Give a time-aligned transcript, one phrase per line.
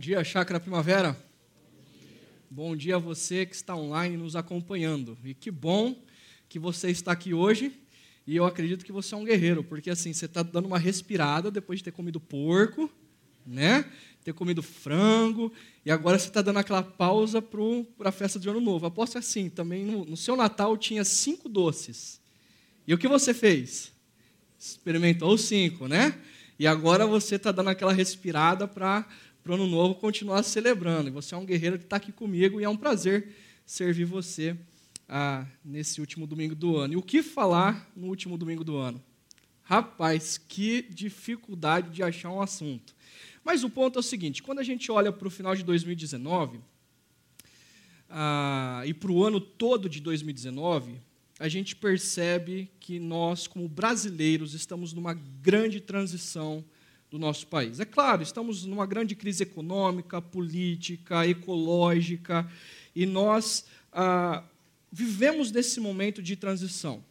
[0.00, 1.14] Dia, Chácara Primavera.
[2.50, 5.18] Bom dia a você que está online nos acompanhando.
[5.22, 5.94] E que bom
[6.48, 7.70] que você está aqui hoje.
[8.26, 11.50] E eu acredito que você é um guerreiro, porque assim, você está dando uma respirada
[11.50, 12.90] depois de ter comido porco,
[13.46, 13.84] né?
[14.24, 15.52] Ter comido frango,
[15.84, 18.86] e agora você está dando aquela pausa para a festa de Ano Novo.
[18.86, 22.22] Aposto assim, também no, no seu Natal tinha cinco doces.
[22.86, 23.92] E o que você fez?
[24.58, 26.18] Experimentou cinco, né?
[26.58, 29.06] E agora você está dando aquela respirada para
[29.48, 31.08] o ano novo continuar celebrando.
[31.08, 33.34] E você é um guerreiro que está aqui comigo e é um prazer
[33.64, 34.56] servir você
[35.08, 36.94] ah, nesse último domingo do ano.
[36.94, 39.02] E o que falar no último domingo do ano?
[39.62, 42.94] Rapaz, que dificuldade de achar um assunto.
[43.44, 46.60] Mas o ponto é o seguinte: quando a gente olha para o final de 2019
[48.08, 51.00] ah, e para o ano todo de 2019,
[51.38, 56.64] a gente percebe que nós, como brasileiros, estamos numa grande transição
[57.10, 57.80] do nosso país.
[57.80, 62.48] É claro, estamos numa grande crise econômica, política, ecológica,
[62.94, 64.44] e nós ah,
[64.92, 67.04] vivemos nesse momento de transição.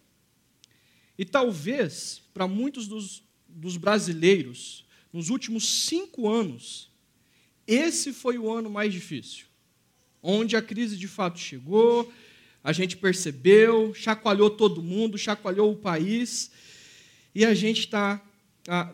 [1.18, 6.90] E talvez, para muitos dos, dos brasileiros, nos últimos cinco anos,
[7.68, 9.48] esse foi o ano mais difícil,
[10.24, 12.12] onde a crise de fato chegou,
[12.64, 16.52] a gente percebeu, chacoalhou todo mundo, chacoalhou o país,
[17.36, 18.22] e a gente está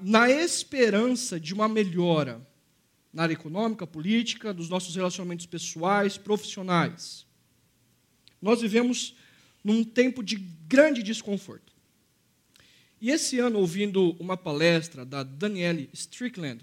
[0.02, 2.46] na esperança de uma melhora
[3.16, 7.26] na área econômica, política, dos nossos relacionamentos pessoais, profissionais.
[8.42, 9.16] Nós vivemos
[9.64, 11.72] num tempo de grande desconforto.
[13.00, 16.62] E esse ano, ouvindo uma palestra da Danielle Strickland,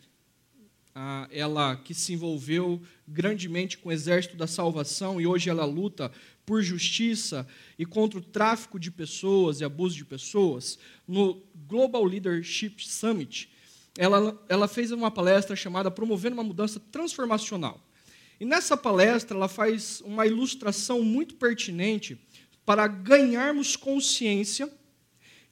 [0.94, 6.12] ah, ela que se envolveu grandemente com o Exército da Salvação e hoje ela luta
[6.44, 7.46] por justiça
[7.78, 13.50] e contra o tráfico de pessoas e abuso de pessoas, no Global Leadership Summit,
[13.96, 17.80] ela, ela fez uma palestra chamada Promovendo uma Mudança Transformacional.
[18.40, 22.18] E nessa palestra ela faz uma ilustração muito pertinente
[22.64, 24.68] para ganharmos consciência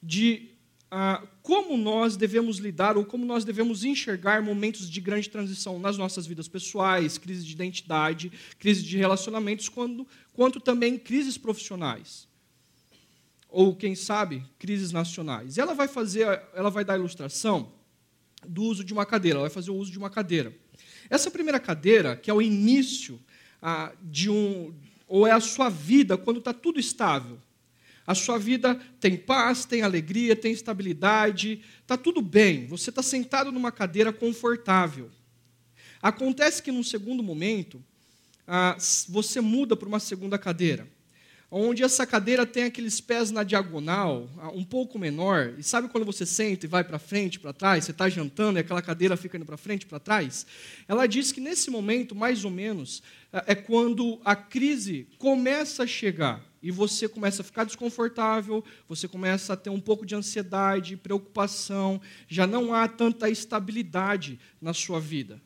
[0.01, 0.51] de
[0.93, 5.97] ah, como nós devemos lidar ou como nós devemos enxergar momentos de grande transição nas
[5.97, 12.27] nossas vidas pessoais, crise de identidade, crise de relacionamentos, quando, quanto também crises profissionais.
[13.49, 15.57] Ou, quem sabe, crises nacionais.
[15.57, 17.73] Ela vai fazer, ela vai dar a ilustração
[18.47, 20.55] do uso de uma cadeira, ela vai fazer o uso de uma cadeira.
[21.09, 23.19] Essa primeira cadeira, que é o início
[23.61, 24.73] ah, de um.
[25.07, 27.39] ou é a sua vida quando está tudo estável
[28.05, 33.51] a sua vida tem paz, tem alegria, tem estabilidade, está tudo bem, você está sentado
[33.51, 35.09] numa cadeira confortável.
[36.01, 37.83] Acontece que num segundo momento,
[38.47, 40.87] ah, você muda para uma segunda cadeira,
[41.53, 46.05] onde essa cadeira tem aqueles pés na diagonal, ah, um pouco menor, e sabe quando
[46.05, 49.35] você senta e vai para frente, para trás, você está jantando e aquela cadeira fica
[49.35, 50.45] indo para frente, para trás?
[50.87, 53.03] Ela diz que nesse momento, mais ou menos,
[53.33, 59.07] ah, é quando a crise começa a chegar e você começa a ficar desconfortável, você
[59.07, 64.99] começa a ter um pouco de ansiedade, preocupação, já não há tanta estabilidade na sua
[64.99, 65.41] vida.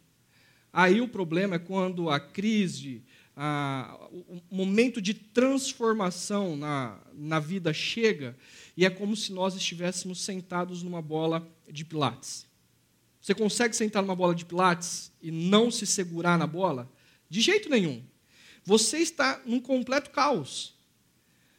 [0.78, 3.02] Aí o problema é quando a crise,
[3.34, 8.36] a, o momento de transformação na, na vida chega
[8.76, 12.46] e é como se nós estivéssemos sentados numa bola de pilates.
[13.22, 16.92] Você consegue sentar numa bola de pilates e não se segurar na bola?
[17.30, 18.04] De jeito nenhum.
[18.66, 20.76] Você está num completo caos.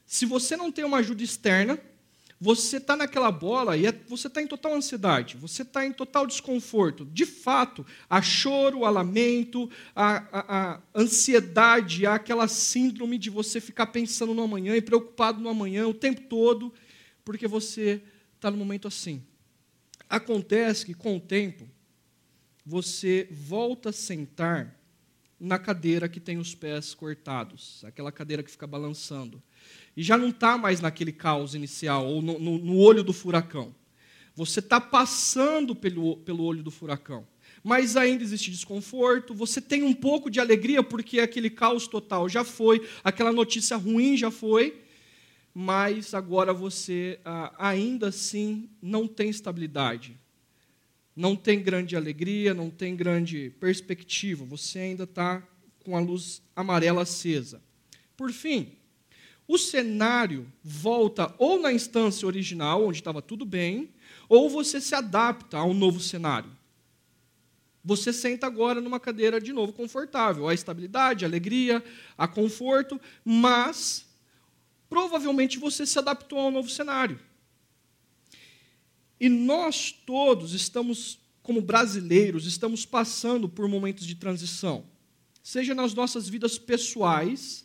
[0.05, 1.81] Se você não tem uma ajuda externa,
[2.39, 6.27] você está naquela bola e é, você está em total ansiedade, você está em total
[6.27, 7.07] desconforto.
[7.07, 13.61] De fato, há choro, há lamento, há, há, há ansiedade, há aquela síndrome de você
[13.61, 16.73] ficar pensando no amanhã e preocupado no amanhã o tempo todo,
[17.25, 18.03] porque você
[18.35, 19.23] está no momento assim.
[20.09, 21.67] Acontece que, com o tempo,
[22.65, 24.76] você volta a sentar
[25.39, 29.43] na cadeira que tem os pés cortados, aquela cadeira que fica balançando
[29.97, 33.75] e já não está mais naquele caos inicial, ou no, no, no olho do furacão.
[34.35, 37.27] Você está passando pelo, pelo olho do furacão.
[37.65, 42.45] Mas ainda existe desconforto, você tem um pouco de alegria, porque aquele caos total já
[42.45, 44.83] foi, aquela notícia ruim já foi,
[45.55, 50.17] mas agora você ah, ainda assim não tem estabilidade,
[51.17, 55.43] não tem grande alegria, não tem grande perspectiva, você ainda está
[55.83, 57.63] com a luz amarela acesa.
[58.17, 58.73] Por fim,
[59.49, 63.89] o cenário volta ou na instância original, onde estava tudo bem,
[64.29, 66.51] ou você se adapta a um novo cenário.
[67.85, 71.83] Você senta agora numa cadeira de novo confortável, a estabilidade, a alegria,
[72.19, 74.05] a conforto, mas
[74.91, 77.19] provavelmente você se adaptou a um novo cenário.
[79.19, 84.85] E nós todos estamos como brasileiros, estamos passando por momentos de transição.
[85.43, 87.65] Seja nas nossas vidas pessoais,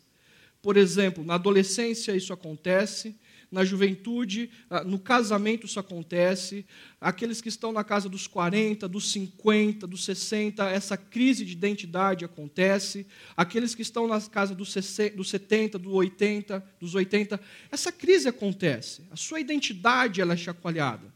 [0.62, 3.15] por exemplo, na adolescência isso acontece,
[3.51, 6.65] na juventude, ah, no casamento isso acontece,
[7.01, 12.24] aqueles que estão na casa dos 40, dos 50, dos 60, essa crise de identidade
[12.24, 13.06] acontece,
[13.36, 19.18] aqueles que estão na casa dos 70, dos 80, dos 80, essa crise acontece, a
[19.18, 21.11] sua identidade ela é chacoalhada.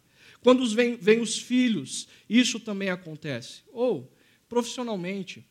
[0.46, 3.64] Quando vêm vem os filhos, isso também acontece.
[3.74, 4.16] Ou,
[4.48, 5.44] profissionalmente,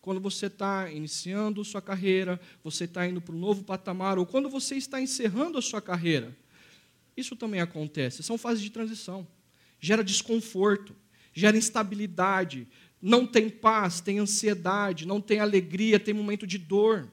[0.00, 4.48] quando você está iniciando sua carreira, você está indo para um novo patamar, ou quando
[4.48, 6.34] você está encerrando a sua carreira.
[7.14, 8.22] Isso também acontece.
[8.22, 9.28] São fases de transição.
[9.78, 10.96] Gera desconforto,
[11.34, 12.66] gera instabilidade,
[13.02, 17.06] não tem paz, tem ansiedade, não tem alegria, tem momento de dor.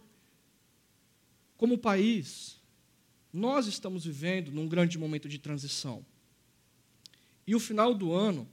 [1.58, 2.62] Como país,
[3.34, 6.06] nós estamos vivendo num grande momento de transição.
[7.48, 8.48] E o final do ano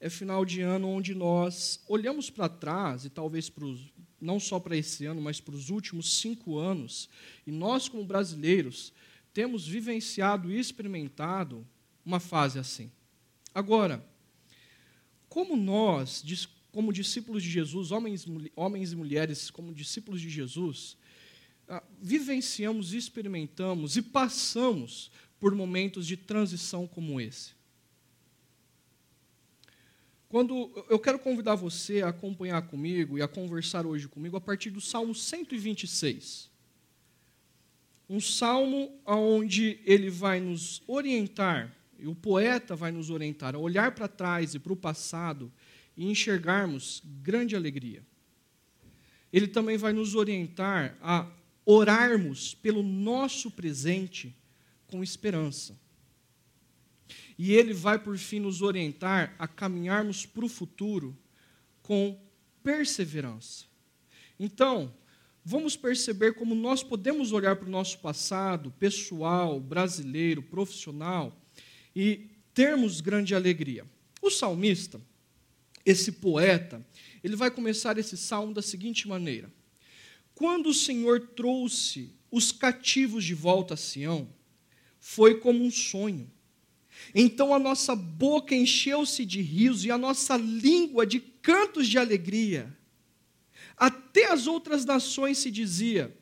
[0.00, 4.60] é final de ano onde nós olhamos para trás, e talvez para os, não só
[4.60, 7.08] para esse ano, mas para os últimos cinco anos,
[7.46, 8.92] e nós, como brasileiros,
[9.32, 11.66] temos vivenciado e experimentado
[12.04, 12.90] uma fase assim.
[13.54, 14.04] Agora,
[15.28, 16.24] como nós,
[16.70, 20.96] como discípulos de Jesus, homens, homens e mulheres, como discípulos de Jesus,
[21.68, 25.10] ah, vivenciamos, experimentamos e passamos
[25.40, 27.57] por momentos de transição como esse?
[30.28, 34.68] Quando eu quero convidar você a acompanhar comigo e a conversar hoje comigo a partir
[34.68, 36.50] do Salmo 126.
[38.10, 43.94] Um salmo onde ele vai nos orientar, e o poeta vai nos orientar a olhar
[43.94, 45.50] para trás e para o passado
[45.96, 48.02] e enxergarmos grande alegria.
[49.32, 51.26] Ele também vai nos orientar a
[51.64, 54.34] orarmos pelo nosso presente
[54.86, 55.78] com esperança.
[57.38, 61.16] E ele vai, por fim, nos orientar a caminharmos para o futuro
[61.80, 62.20] com
[62.64, 63.64] perseverança.
[64.38, 64.92] Então,
[65.44, 71.40] vamos perceber como nós podemos olhar para o nosso passado, pessoal, brasileiro, profissional,
[71.94, 73.86] e termos grande alegria.
[74.20, 75.00] O salmista,
[75.86, 76.84] esse poeta,
[77.22, 79.48] ele vai começar esse salmo da seguinte maneira:
[80.34, 84.28] Quando o Senhor trouxe os cativos de volta a Sião,
[84.98, 86.28] foi como um sonho
[87.14, 92.76] então a nossa boca encheu-se de rios e a nossa língua de cantos de alegria.
[93.76, 96.16] Até as outras nações se dizia: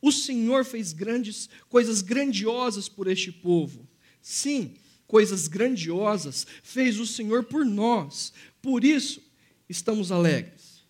[0.00, 3.86] O Senhor fez grandes coisas grandiosas por este povo.
[4.20, 4.74] Sim,
[5.06, 8.32] coisas grandiosas fez o Senhor por nós.
[8.60, 9.22] Por isso
[9.68, 10.84] estamos alegres.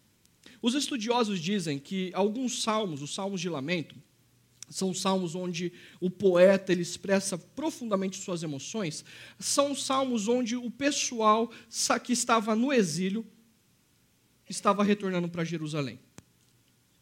[0.60, 3.94] Os estudiosos dizem que alguns salmos, os salmos de lamento,
[4.68, 9.04] são salmos onde o poeta ele expressa profundamente suas emoções.
[9.38, 11.50] São salmos onde o pessoal
[12.04, 13.26] que estava no exílio
[14.48, 15.98] estava retornando para Jerusalém,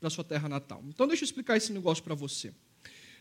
[0.00, 0.82] para sua terra natal.
[0.88, 2.52] Então, deixa eu explicar esse negócio para você.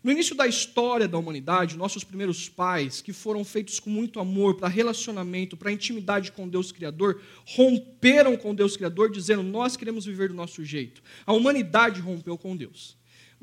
[0.05, 4.55] No início da história da humanidade, nossos primeiros pais, que foram feitos com muito amor
[4.55, 10.29] para relacionamento, para intimidade com Deus Criador, romperam com Deus Criador, dizendo: Nós queremos viver
[10.29, 11.01] do nosso jeito.
[11.25, 12.95] A humanidade rompeu com Deus.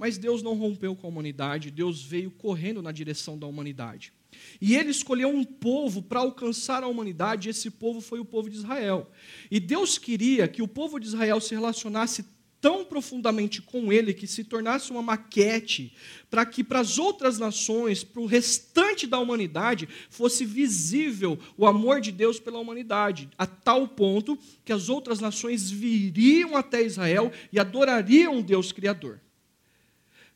[0.02, 4.12] Mas Deus não rompeu com a humanidade, Deus veio correndo na direção da humanidade.
[4.60, 8.50] E ele escolheu um povo para alcançar a humanidade, e esse povo foi o povo
[8.50, 9.08] de Israel.
[9.48, 12.24] E Deus queria que o povo de Israel se relacionasse
[12.60, 15.92] tão profundamente com ele que se tornasse uma maquete
[16.28, 22.00] para que para as outras nações, para o restante da humanidade, fosse visível o amor
[22.00, 27.60] de Deus pela humanidade, a tal ponto que as outras nações viriam até Israel e
[27.60, 29.20] adorariam Deus Criador.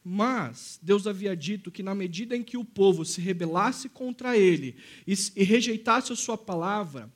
[0.08, 4.76] Mas Deus havia dito que, na medida em que o povo se rebelasse contra ele
[5.04, 7.12] e, rejeitasse a sua palavra,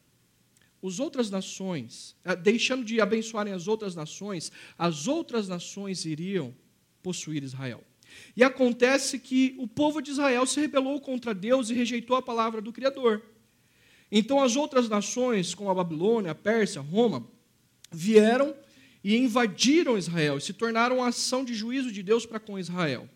[0.82, 6.52] as outras nações, eh, deixando de abençoarem as outras nações, as outras nações iriam
[7.00, 7.84] possuir Israel.
[8.36, 12.60] E acontece que o povo de Israel se rebelou contra Deus e rejeitou a palavra
[12.60, 13.22] do Criador.
[14.10, 17.24] Então as outras nações, como a Babilônia, a Pérsia, Roma,
[17.92, 18.52] vieram
[19.02, 23.08] e invadiram Israel e se tornaram a ação de juízo de Deus para com Israel.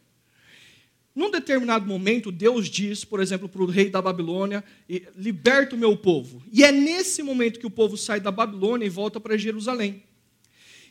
[1.15, 4.65] Num determinado momento, Deus diz, por exemplo, para o rei da Babilônia:
[5.17, 6.43] liberta o meu povo.
[6.51, 10.03] E é nesse momento que o povo sai da Babilônia e volta para Jerusalém.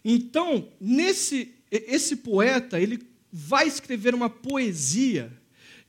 [0.04, 3.00] Então, nesse esse poeta, ele
[3.32, 5.32] vai escrever uma poesia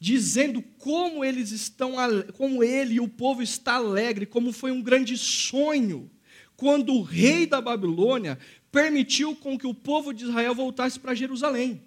[0.01, 1.93] dizendo como eles estão,
[2.33, 6.11] como ele e o povo está alegre, como foi um grande sonho
[6.57, 8.39] quando o rei da Babilônia
[8.75, 11.81] permitiu com que o povo de Israel voltasse para Jerusalém.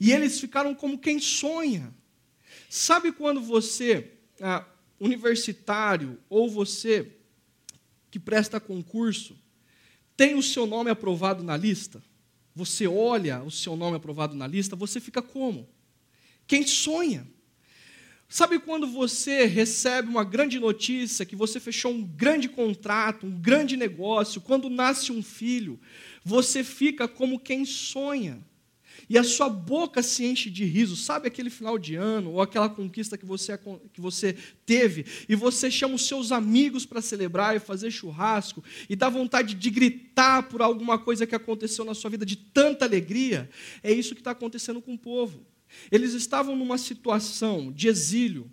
[0.00, 1.94] E eles ficaram como quem sonha.
[2.68, 4.66] Sabe quando você, ah,
[4.98, 7.12] universitário, ou você
[8.10, 9.38] que presta concurso
[10.16, 12.02] tem o seu nome aprovado na lista?
[12.52, 15.68] Você olha o seu nome aprovado na lista, você fica como?
[16.48, 17.24] Quem sonha?
[18.28, 23.74] Sabe quando você recebe uma grande notícia, que você fechou um grande contrato, um grande
[23.74, 25.80] negócio, quando nasce um filho,
[26.22, 28.46] você fica como quem sonha
[29.08, 30.94] e a sua boca se enche de riso.
[30.94, 33.58] Sabe aquele final de ano ou aquela conquista que você,
[33.92, 38.94] que você teve e você chama os seus amigos para celebrar e fazer churrasco e
[38.94, 43.48] dá vontade de gritar por alguma coisa que aconteceu na sua vida de tanta alegria?
[43.82, 45.46] É isso que está acontecendo com o povo.
[45.90, 48.50] Eles estavam numa situação de exílio,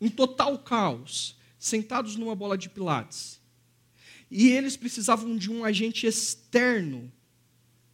[0.00, 3.40] em total caos, sentados numa bola de pilates.
[4.30, 7.12] E eles precisavam de um agente externo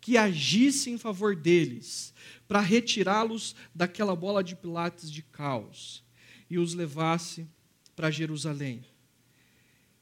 [0.01, 2.15] que agisse em favor deles,
[2.47, 6.03] para retirá-los daquela bola de pilates de caos
[6.49, 7.47] e os levasse
[7.95, 8.83] para Jerusalém.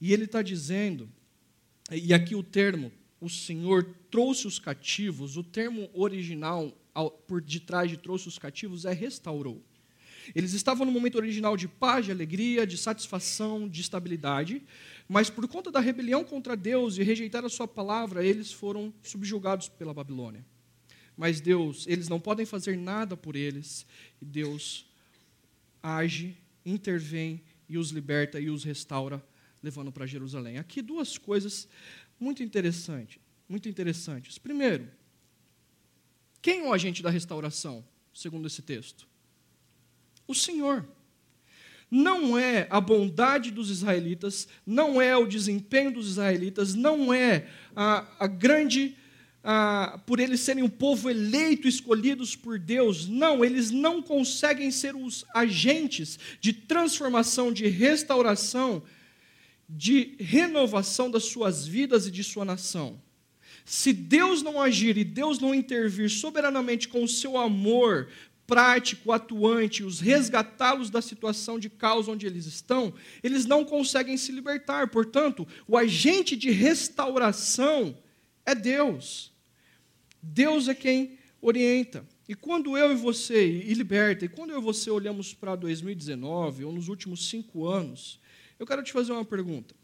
[0.00, 1.10] E ele está dizendo,
[1.90, 6.72] e aqui o termo, o Senhor trouxe os cativos, o termo original
[7.26, 9.62] por detrás de trouxe os cativos é restaurou.
[10.34, 14.62] Eles estavam no momento original de paz, de alegria, de satisfação, de estabilidade,
[15.08, 19.68] mas por conta da rebelião contra Deus e rejeitar a sua palavra, eles foram subjugados
[19.68, 20.44] pela Babilônia.
[21.16, 23.86] Mas Deus, eles não podem fazer nada por eles,
[24.20, 24.86] e Deus
[25.82, 29.24] age, intervém e os liberta e os restaura,
[29.62, 30.58] levando para Jerusalém.
[30.58, 31.68] Aqui duas coisas
[32.18, 34.38] muito interessantes, muito interessantes.
[34.38, 34.88] Primeiro,
[36.46, 37.84] quem é o agente da restauração,
[38.14, 39.04] segundo esse texto?
[40.28, 40.86] O Senhor
[41.90, 48.06] não é a bondade dos israelitas, não é o desempenho dos israelitas, não é a,
[48.20, 48.96] a grande.
[50.06, 53.08] Por eles serem o povo eleito, escolhidos por Deus.
[53.08, 58.84] Não, eles não conseguem ser os agentes de transformação, de restauração,
[59.68, 63.04] de renovação das suas vidas e de sua nação.
[63.66, 68.08] Se Deus não agir e Deus não intervir soberanamente com o seu amor
[68.46, 72.94] prático, atuante, os resgatá-los da situação de caos onde eles estão,
[73.24, 74.88] eles não conseguem se libertar.
[74.88, 77.98] Portanto, o agente de restauração
[78.44, 79.32] é Deus.
[80.22, 82.06] Deus é quem orienta.
[82.28, 86.64] E quando eu e você, e liberta, e quando eu e você olhamos para 2019,
[86.64, 88.20] ou nos últimos cinco anos,
[88.60, 89.74] eu quero te fazer uma pergunta.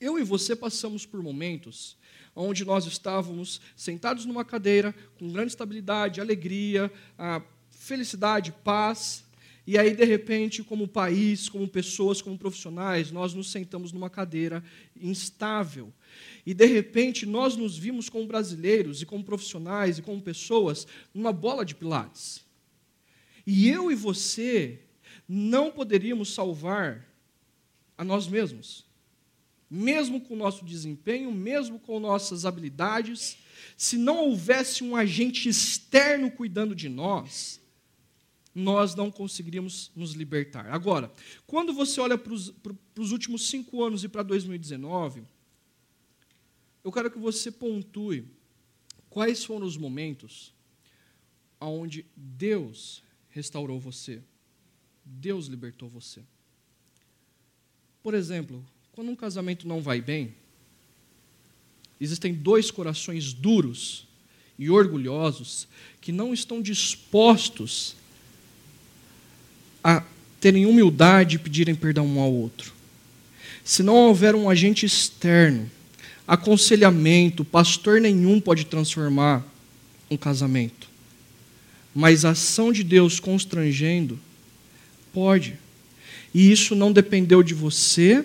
[0.00, 1.96] Eu e você passamos por momentos
[2.36, 6.92] onde nós estávamos sentados numa cadeira, com grande estabilidade, alegria,
[7.70, 9.24] felicidade, paz.
[9.66, 14.62] E aí, de repente, como país, como pessoas, como profissionais, nós nos sentamos numa cadeira
[14.94, 15.92] instável.
[16.44, 21.32] E, de repente, nós nos vimos como brasileiros, e como profissionais, e como pessoas, numa
[21.32, 22.44] bola de pilates.
[23.44, 24.80] E eu e você
[25.28, 27.04] não poderíamos salvar
[27.98, 28.86] a nós mesmos.
[29.68, 33.36] Mesmo com o nosso desempenho, mesmo com nossas habilidades,
[33.76, 37.60] se não houvesse um agente externo cuidando de nós,
[38.54, 40.66] nós não conseguiríamos nos libertar.
[40.66, 41.12] Agora,
[41.46, 45.22] quando você olha para os últimos cinco anos e para 2019,
[46.82, 48.24] eu quero que você pontue
[49.10, 50.54] quais foram os momentos
[51.60, 54.22] onde Deus restaurou você,
[55.04, 56.22] Deus libertou você.
[58.02, 58.64] Por exemplo,
[58.96, 60.32] quando um casamento não vai bem,
[62.00, 64.06] existem dois corações duros
[64.58, 65.68] e orgulhosos
[66.00, 67.94] que não estão dispostos
[69.84, 70.02] a
[70.40, 72.72] terem humildade e pedirem perdão um ao outro.
[73.62, 75.70] Se não houver um agente externo,
[76.26, 79.44] aconselhamento, pastor nenhum pode transformar
[80.10, 80.88] um casamento.
[81.94, 84.18] Mas a ação de Deus constrangendo,
[85.12, 85.58] pode.
[86.32, 88.24] E isso não dependeu de você,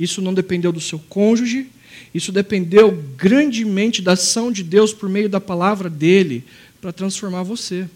[0.00, 1.68] isso não dependeu do seu cônjuge,
[2.14, 6.42] isso dependeu grandemente da ação de Deus por meio da palavra dele
[6.80, 7.86] para transformar você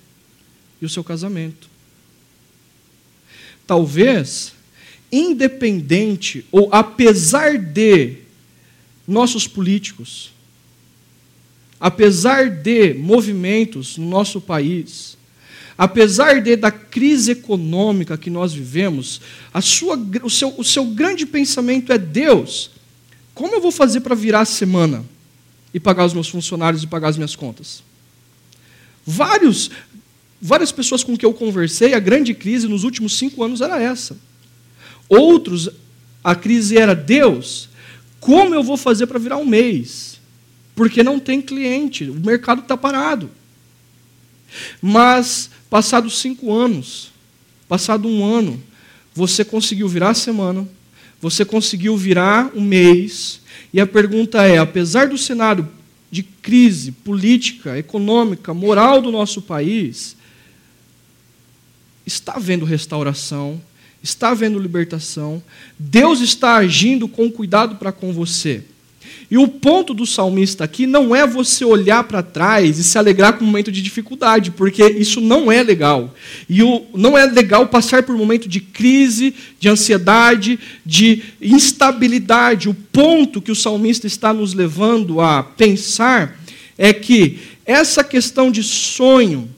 [0.82, 1.68] e o seu casamento.
[3.66, 4.52] Talvez,
[5.10, 8.18] independente ou apesar de
[9.08, 10.30] nossos políticos,
[11.80, 15.16] apesar de movimentos no nosso país,
[15.76, 19.20] apesar de, da crise econômica que nós vivemos,
[19.52, 22.70] a sua, o, seu, o seu grande pensamento é: Deus,
[23.34, 25.04] como eu vou fazer para virar a semana
[25.72, 27.82] e pagar os meus funcionários e pagar as minhas contas?
[29.06, 29.70] Vários,
[30.46, 34.14] Várias pessoas com que eu conversei, a grande crise nos últimos cinco anos era essa.
[35.08, 35.70] Outros,
[36.22, 37.70] a crise era: Deus,
[38.20, 40.20] como eu vou fazer para virar um mês?
[40.74, 43.30] Porque não tem cliente, o mercado está parado.
[44.82, 47.10] Mas, passados cinco anos,
[47.66, 48.62] passado um ano,
[49.12, 50.68] você conseguiu virar a semana,
[51.20, 53.40] você conseguiu virar um mês,
[53.72, 55.68] e a pergunta é: apesar do cenário
[56.12, 60.16] de crise política, econômica, moral do nosso país,
[62.06, 63.60] está havendo restauração,
[64.00, 65.42] está havendo libertação,
[65.76, 68.62] Deus está agindo com cuidado para com você.
[69.30, 73.34] E o ponto do salmista aqui não é você olhar para trás e se alegrar
[73.34, 76.14] com um momento de dificuldade, porque isso não é legal.
[76.48, 82.68] E o, não é legal passar por um momento de crise, de ansiedade, de instabilidade.
[82.68, 86.38] O ponto que o salmista está nos levando a pensar
[86.76, 89.48] é que essa questão de sonho,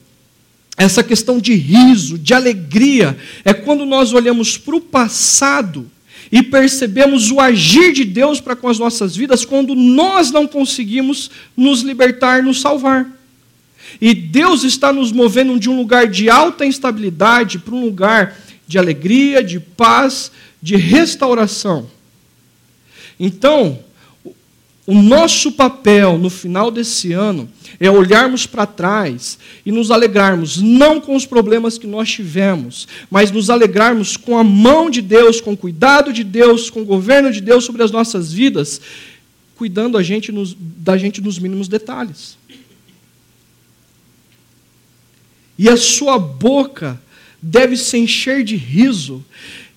[0.77, 5.91] essa questão de riso, de alegria, é quando nós olhamos para o passado
[6.31, 11.31] e percebemos o agir de Deus para com as nossas vidas quando nós não conseguimos
[11.55, 13.09] nos libertar, nos salvar.
[14.01, 18.77] E Deus está nos movendo de um lugar de alta instabilidade para um lugar de
[18.77, 20.31] alegria, de paz,
[20.61, 21.89] de restauração.
[23.19, 23.79] Então,
[24.87, 31.01] o nosso papel no final desse ano é olharmos para trás e nos alegrarmos, não
[31.01, 35.51] com os problemas que nós tivemos, mas nos alegrarmos com a mão de Deus, com
[35.51, 38.79] o cuidado de Deus, com o governo de Deus sobre as nossas vidas,
[39.57, 42.37] cuidando a gente nos, da gente nos mínimos detalhes.
[45.59, 46.97] E a sua boca
[47.41, 49.21] deve se encher de riso,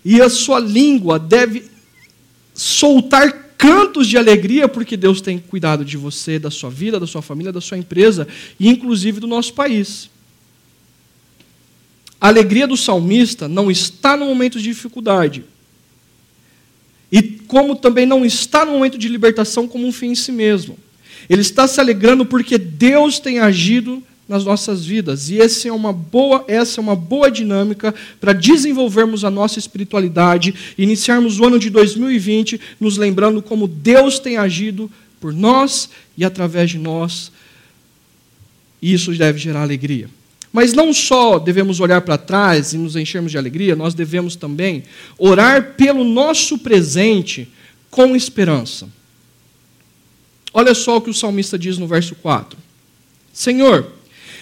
[0.05, 1.65] e a sua língua deve
[2.55, 7.21] soltar cantos de alegria, porque Deus tem cuidado de você, da sua vida, da sua
[7.21, 8.27] família, da sua empresa
[8.59, 10.09] e inclusive do nosso país.
[12.19, 15.45] A alegria do salmista não está no momento de dificuldade.
[17.13, 20.79] E como também não está no momento de libertação como um fim em si mesmo.
[21.29, 25.29] Ele está se alegrando porque Deus tem agido nas nossas vidas.
[25.29, 30.55] E essa é uma boa, essa é uma boa dinâmica para desenvolvermos a nossa espiritualidade,
[30.79, 34.89] iniciarmos o ano de 2020 nos lembrando como Deus tem agido
[35.21, 37.33] por nós e através de nós.
[38.81, 40.09] E isso deve gerar alegria.
[40.53, 44.85] Mas não só devemos olhar para trás e nos enchermos de alegria, nós devemos também
[45.19, 47.49] orar pelo nosso presente
[47.91, 48.89] com esperança.
[50.55, 52.57] Olha só o que o salmista diz no verso 4.
[53.33, 54.00] Senhor,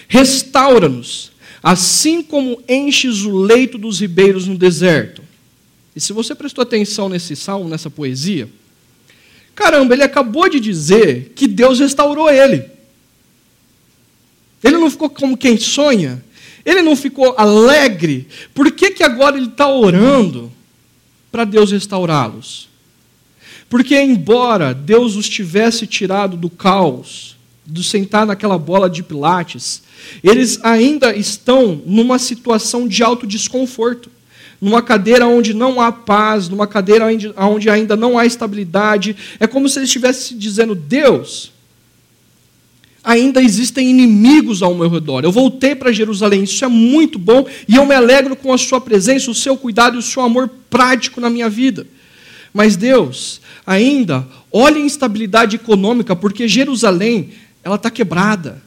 [0.09, 5.21] Restaura-nos, assim como enches o leito dos ribeiros no deserto.
[5.95, 8.49] E se você prestou atenção nesse salmo, nessa poesia,
[9.53, 12.65] caramba, ele acabou de dizer que Deus restaurou ele.
[14.63, 16.23] Ele não ficou como quem sonha,
[16.65, 18.27] ele não ficou alegre.
[18.53, 20.51] Por que, que agora ele está orando
[21.31, 22.67] para Deus restaurá-los?
[23.69, 27.37] Porque, embora Deus os tivesse tirado do caos,
[27.69, 29.83] do sentar naquela bola de pilates,
[30.23, 34.09] eles ainda estão numa situação de alto desconforto,
[34.59, 37.05] numa cadeira onde não há paz, numa cadeira
[37.37, 39.15] onde ainda não há estabilidade.
[39.39, 41.51] É como se eles estivessem dizendo: Deus,
[43.03, 45.23] ainda existem inimigos ao meu redor.
[45.23, 48.81] Eu voltei para Jerusalém, isso é muito bom e eu me alegro com a Sua
[48.81, 51.87] presença, o Seu cuidado e o Seu amor prático na minha vida.
[52.53, 57.29] Mas Deus, ainda, olha a instabilidade econômica, porque Jerusalém
[57.63, 58.61] ela está quebrada.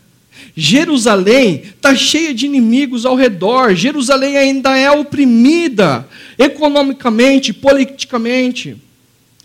[0.57, 3.75] Jerusalém está cheia de inimigos ao redor.
[3.75, 8.77] Jerusalém ainda é oprimida economicamente, politicamente.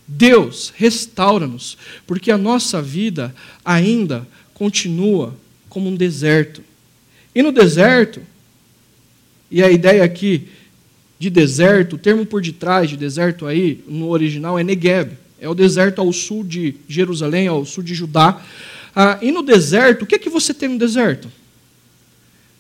[0.07, 5.35] Deus, restaura-nos, porque a nossa vida ainda continua
[5.69, 6.63] como um deserto.
[7.35, 8.21] E no deserto,
[9.51, 10.47] e a ideia aqui
[11.19, 15.53] de deserto, o termo por detrás de deserto aí, no original é Negev, é o
[15.53, 18.41] deserto ao sul de Jerusalém, ao sul de Judá.
[18.99, 21.31] Ah, e no deserto, o que, é que você tem no deserto?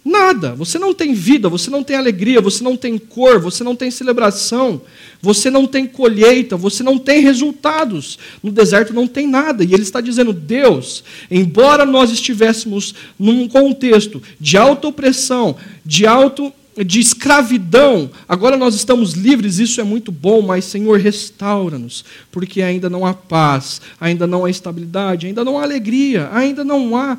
[0.05, 0.53] Nada.
[0.53, 3.89] Você não tem vida, você não tem alegria, você não tem cor, você não tem
[3.89, 4.79] celebração,
[5.19, 8.19] você não tem colheita, você não tem resultados.
[8.43, 9.63] No deserto não tem nada.
[9.63, 16.53] E ele está dizendo: Deus, embora nós estivéssemos num contexto de alta opressão, de alto
[16.85, 22.89] de escravidão, agora nós estamos livres, isso é muito bom, mas Senhor, restaura-nos, porque ainda
[22.89, 27.17] não há paz, ainda não há estabilidade, ainda não há alegria, ainda não há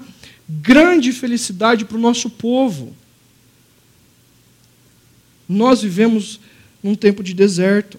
[0.48, 2.94] grande felicidade para o nosso povo.
[5.48, 6.40] Nós vivemos
[6.82, 7.98] num tempo de deserto.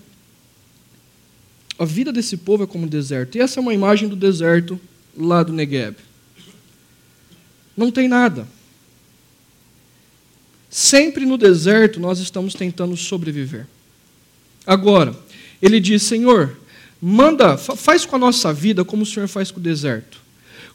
[1.77, 3.37] A vida desse povo é como um deserto.
[3.37, 4.79] E essa é uma imagem do deserto
[5.17, 5.95] lá do Negev.
[7.75, 8.47] Não tem nada.
[10.69, 13.65] Sempre no deserto nós estamos tentando sobreviver.
[14.65, 15.15] Agora,
[15.62, 16.58] ele diz: Senhor,
[17.01, 20.19] manda, faz com a nossa vida como o Senhor faz com o deserto.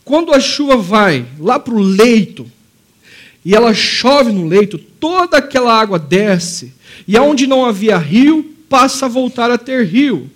[0.04, 2.50] Quando a chuva vai lá para o leito,
[3.44, 6.74] e ela chove no leito, toda aquela água desce,
[7.06, 10.30] e aonde não havia rio, passa a voltar a ter rio.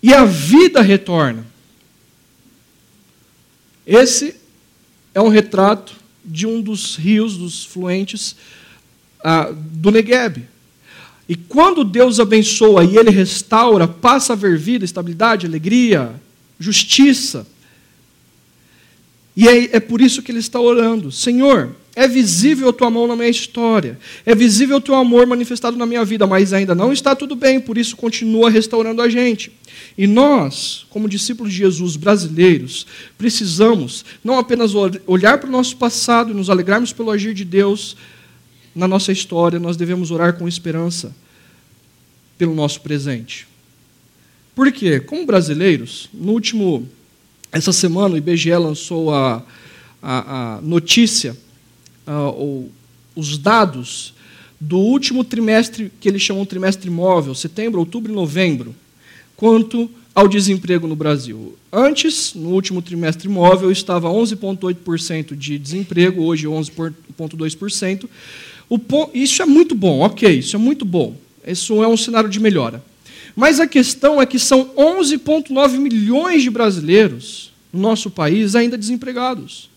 [0.00, 1.44] e a vida retorna.
[3.84, 4.36] Esse
[5.12, 5.92] é um retrato
[6.28, 8.36] de um dos rios, dos fluentes
[9.24, 10.46] ah, do Negueb.
[11.28, 16.14] E quando Deus abençoa e Ele restaura, passa a haver vida, estabilidade, alegria,
[16.58, 17.46] justiça.
[19.36, 23.08] E é, é por isso que ele está orando: Senhor, é visível a tua mão
[23.08, 26.92] na minha história, é visível o teu amor manifestado na minha vida, mas ainda não
[26.92, 29.50] está tudo bem, por isso continua restaurando a gente.
[29.96, 32.86] E nós, como discípulos de Jesus brasileiros,
[33.18, 34.74] precisamos não apenas
[35.08, 37.96] olhar para o nosso passado e nos alegrarmos pelo agir de Deus
[38.76, 41.12] na nossa história, nós devemos orar com esperança
[42.38, 43.44] pelo nosso presente.
[44.54, 45.00] Por quê?
[45.00, 46.88] Como brasileiros, no último.
[47.50, 49.42] Essa semana o IBGE lançou a,
[50.00, 51.34] a, a notícia,
[52.12, 52.70] o,
[53.14, 54.14] os dados
[54.60, 58.74] do último trimestre, que eles chamam de trimestre móvel, setembro, outubro e novembro,
[59.36, 61.56] quanto ao desemprego no Brasil.
[61.72, 68.08] Antes, no último trimestre móvel, estava 11,8% de desemprego, hoje 11,2%.
[69.14, 71.16] Isso é muito bom, ok, isso é muito bom.
[71.46, 72.82] Isso é um cenário de melhora.
[73.36, 79.70] Mas a questão é que são 11,9 milhões de brasileiros no nosso país ainda desempregados.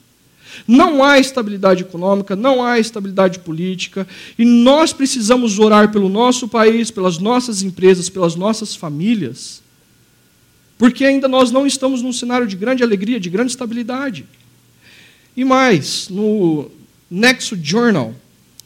[0.68, 6.92] Não há estabilidade econômica, não há estabilidade política, e nós precisamos orar pelo nosso país,
[6.92, 9.62] pelas nossas empresas, pelas nossas famílias,
[10.78, 14.26] porque ainda nós não estamos num cenário de grande alegria, de grande estabilidade.
[15.38, 16.70] E mais, no
[17.10, 18.16] Nexo Journal,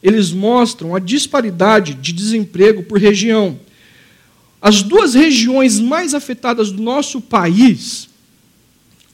[0.02, 3.58] eles mostram a disparidade de desemprego por região.
[4.60, 8.08] As duas regiões mais afetadas do nosso país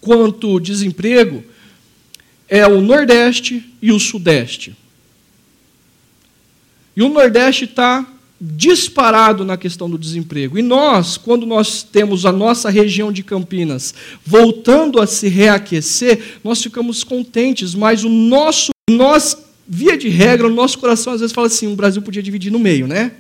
[0.01, 1.43] quanto desemprego
[2.53, 4.77] é o Nordeste e o Sudeste.
[6.95, 8.07] E o Nordeste está
[8.39, 10.59] disparado na questão do desemprego.
[10.59, 16.63] E nós, quando nós temos a nossa região de Campinas voltando a se reaquecer, nós
[16.63, 19.35] ficamos contentes, mas o nosso, nós,
[19.67, 22.59] via de regra, o nosso coração às vezes fala assim: o Brasil podia dividir no
[22.59, 23.13] meio, né?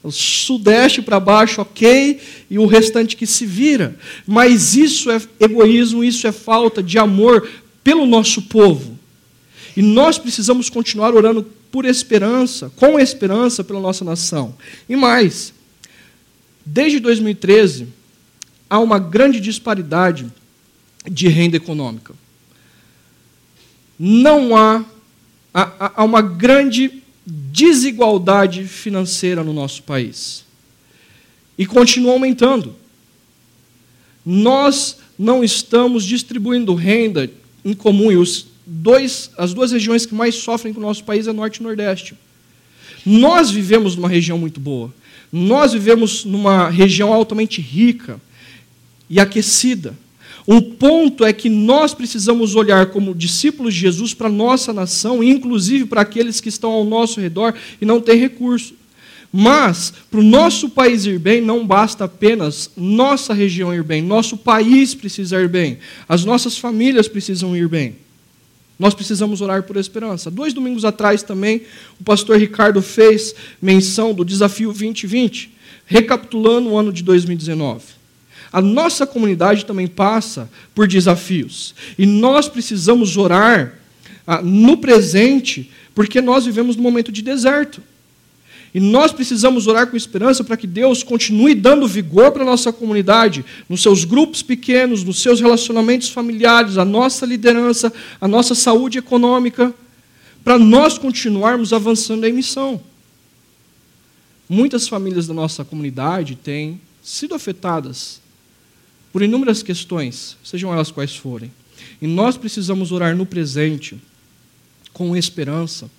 [0.00, 3.96] O sudeste para baixo, ok, e o restante que se vira.
[4.26, 7.48] Mas isso é egoísmo, isso é falta de amor
[7.82, 8.98] pelo nosso povo.
[9.76, 14.54] E nós precisamos continuar orando por esperança, com esperança pela nossa nação.
[14.88, 15.54] E mais,
[16.64, 17.88] desde 2013,
[18.68, 20.30] há uma grande disparidade
[21.10, 22.14] de renda econômica.
[23.98, 24.84] Não há,
[25.54, 30.44] há, uma grande desigualdade financeira no nosso país.
[31.56, 32.74] E continua aumentando.
[34.24, 37.30] Nós não estamos distribuindo renda
[37.64, 38.10] em comum.
[38.10, 41.56] E os dois, as duas regiões que mais sofrem com o nosso país é Norte
[41.56, 42.14] e Nordeste.
[43.04, 44.92] Nós vivemos numa região muito boa.
[45.32, 48.20] Nós vivemos numa região altamente rica
[49.08, 49.96] e aquecida.
[50.46, 55.22] O ponto é que nós precisamos olhar como discípulos de Jesus para a nossa nação,
[55.22, 58.74] inclusive para aqueles que estão ao nosso redor e não têm recurso.
[59.32, 64.36] Mas, para o nosso país ir bem, não basta apenas nossa região ir bem, nosso
[64.36, 67.96] país precisa ir bem, as nossas famílias precisam ir bem.
[68.78, 70.30] Nós precisamos orar por esperança.
[70.30, 71.62] Dois domingos atrás também,
[72.00, 75.52] o pastor Ricardo fez menção do desafio 2020,
[75.86, 77.84] recapitulando o ano de 2019.
[78.52, 81.74] A nossa comunidade também passa por desafios.
[81.98, 83.78] E nós precisamos orar
[84.26, 87.80] ah, no presente, porque nós vivemos num momento de deserto.
[88.74, 92.72] E nós precisamos orar com esperança para que Deus continue dando vigor para a nossa
[92.72, 98.98] comunidade, nos seus grupos pequenos, nos seus relacionamentos familiares, a nossa liderança, a nossa saúde
[98.98, 99.74] econômica,
[100.42, 102.80] para nós continuarmos avançando em missão.
[104.48, 108.22] Muitas famílias da nossa comunidade têm sido afetadas
[109.12, 111.52] por inúmeras questões, sejam elas quais forem.
[112.00, 114.00] E nós precisamos orar no presente,
[114.94, 115.90] com esperança,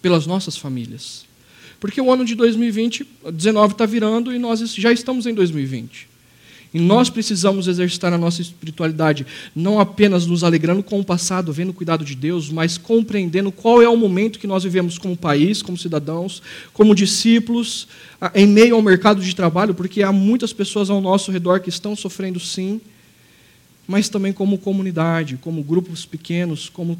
[0.00, 1.29] pelas nossas famílias.
[1.80, 6.10] Porque o ano de 2020, 19 está virando e nós já estamos em 2020.
[6.72, 11.70] E nós precisamos exercitar a nossa espiritualidade, não apenas nos alegrando com o passado, vendo
[11.70, 15.62] o cuidado de Deus, mas compreendendo qual é o momento que nós vivemos como país,
[15.62, 16.40] como cidadãos,
[16.72, 17.88] como discípulos,
[18.34, 21.96] em meio ao mercado de trabalho, porque há muitas pessoas ao nosso redor que estão
[21.96, 22.80] sofrendo sim,
[23.88, 26.96] mas também como comunidade, como grupos pequenos, como,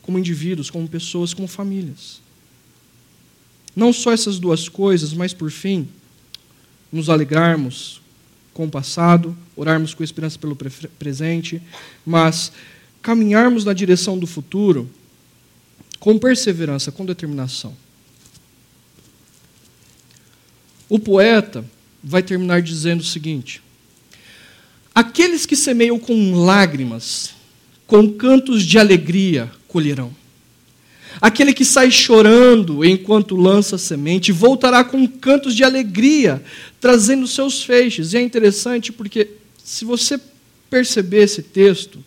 [0.00, 2.27] como indivíduos, como pessoas, como famílias.
[3.74, 5.88] Não só essas duas coisas, mas por fim,
[6.92, 8.00] nos alegrarmos
[8.52, 10.56] com o passado, orarmos com esperança pelo
[10.98, 11.62] presente,
[12.04, 12.50] mas
[13.00, 14.90] caminharmos na direção do futuro
[16.00, 17.76] com perseverança, com determinação.
[20.88, 21.64] O poeta
[22.02, 23.62] vai terminar dizendo o seguinte:
[24.94, 27.34] Aqueles que semeiam com lágrimas,
[27.86, 30.17] com cantos de alegria colherão.
[31.20, 36.42] Aquele que sai chorando enquanto lança semente voltará com cantos de alegria,
[36.80, 38.12] trazendo seus feixes.
[38.12, 39.28] E é interessante porque,
[39.62, 40.20] se você
[40.70, 42.04] perceber esse texto,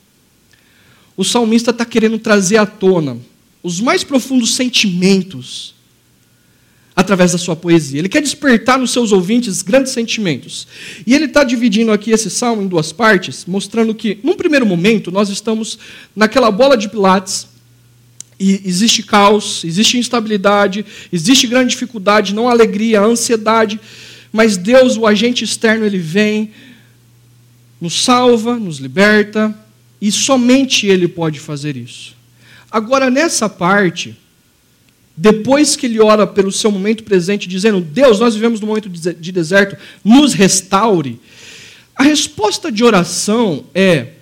[1.18, 3.18] o salmista está querendo trazer à tona
[3.62, 5.76] os mais profundos sentimentos
[6.96, 8.00] através da sua poesia.
[8.00, 10.68] Ele quer despertar nos seus ouvintes grandes sentimentos.
[11.06, 15.12] E ele está dividindo aqui esse salmo em duas partes, mostrando que, num primeiro momento,
[15.12, 15.80] nós estamos
[16.16, 17.48] naquela bola de pilates
[18.42, 23.80] e existe caos, existe instabilidade, existe grande dificuldade, não alegria, ansiedade,
[24.34, 26.50] mas Deus, o agente externo, ele vem,
[27.80, 29.56] nos salva, nos liberta,
[30.02, 32.16] e somente Ele pode fazer isso.
[32.72, 34.18] Agora, nessa parte,
[35.16, 39.32] depois que ele ora pelo seu momento presente, dizendo: Deus, nós vivemos num momento de
[39.32, 41.20] deserto, nos restaure.
[41.96, 44.14] A resposta de oração é: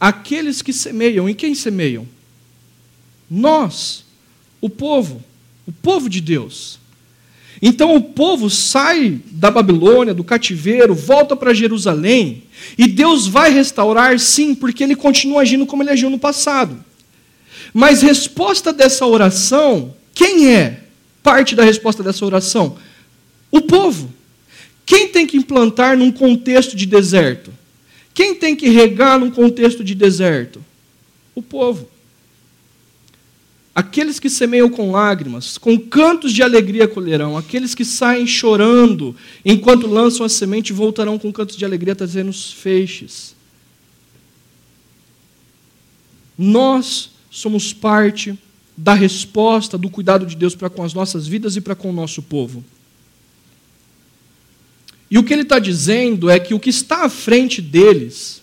[0.00, 2.13] aqueles que semeiam, e quem semeiam?
[3.30, 4.04] Nós,
[4.60, 5.22] o povo,
[5.66, 6.78] o povo de Deus.
[7.62, 12.42] Então o povo sai da Babilônia, do cativeiro, volta para Jerusalém,
[12.76, 16.84] e Deus vai restaurar, sim, porque ele continua agindo como ele agiu no passado.
[17.72, 20.80] Mas resposta dessa oração, quem é
[21.22, 22.76] parte da resposta dessa oração?
[23.50, 24.12] O povo.
[24.84, 27.52] Quem tem que implantar num contexto de deserto?
[28.12, 30.62] Quem tem que regar num contexto de deserto?
[31.34, 31.88] O povo.
[33.74, 37.36] Aqueles que semeiam com lágrimas, com cantos de alegria colherão.
[37.36, 42.52] Aqueles que saem chorando enquanto lançam a semente voltarão com cantos de alegria trazendo os
[42.52, 43.34] feixes.
[46.38, 48.38] Nós somos parte
[48.76, 51.92] da resposta do cuidado de Deus para com as nossas vidas e para com o
[51.92, 52.64] nosso povo.
[55.10, 58.40] E o que ele está dizendo é que o que está à frente deles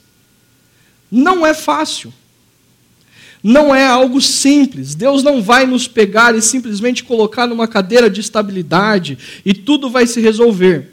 [1.09, 2.13] não é fácil
[3.43, 4.93] não é algo simples.
[4.93, 10.05] Deus não vai nos pegar e simplesmente colocar numa cadeira de estabilidade e tudo vai
[10.05, 10.91] se resolver.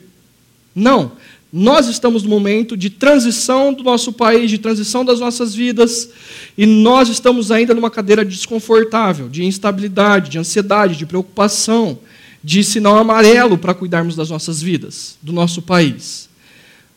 [0.74, 1.12] Não.
[1.52, 6.10] Nós estamos no momento de transição do nosso país, de transição das nossas vidas,
[6.58, 11.98] e nós estamos ainda numa cadeira desconfortável, de instabilidade, de ansiedade, de preocupação,
[12.44, 16.28] de sinal amarelo para cuidarmos das nossas vidas, do nosso país.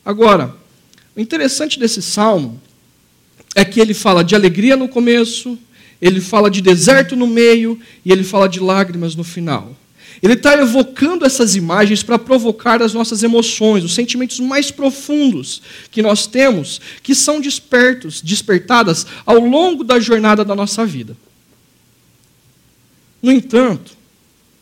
[0.04, 0.54] Agora,
[1.16, 2.60] o interessante desse salmo
[3.56, 5.58] é que ele fala de alegria no começo,
[6.02, 9.76] ele fala de deserto no meio e ele fala de lágrimas no final.
[10.22, 16.02] Ele está evocando essas imagens para provocar as nossas emoções, os sentimentos mais profundos que
[16.02, 21.18] nós temos, que são despertos, despertadas ao longo da jornada da nossa vida.
[23.22, 23.98] No entanto,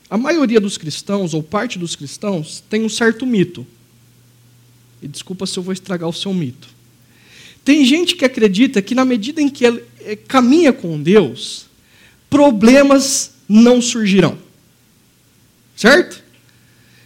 [0.10, 3.66] a maioria dos cristãos, ou parte dos cristãos, tem um certo mito.
[5.02, 6.68] E desculpa se eu vou estragar o seu mito.
[7.64, 11.68] Tem gente que acredita que, na medida em que ela eh, caminha com Deus,
[12.30, 14.38] problemas não surgirão.
[15.76, 16.24] Certo?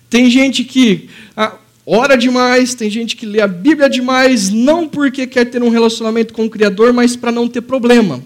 [0.10, 5.26] Tem gente que ah, ora demais, tem gente que lê a Bíblia demais, não porque
[5.28, 8.24] quer ter um relacionamento com o Criador, mas para não ter problema.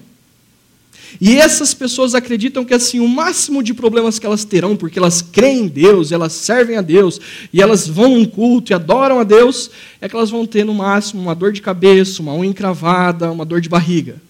[1.19, 5.21] E essas pessoas acreditam que assim o máximo de problemas que elas terão, porque elas
[5.21, 7.19] creem em Deus, elas servem a Deus,
[7.51, 10.73] e elas vão num culto e adoram a Deus, é que elas vão ter no
[10.73, 14.21] máximo uma dor de cabeça, uma unha encravada, uma dor de barriga.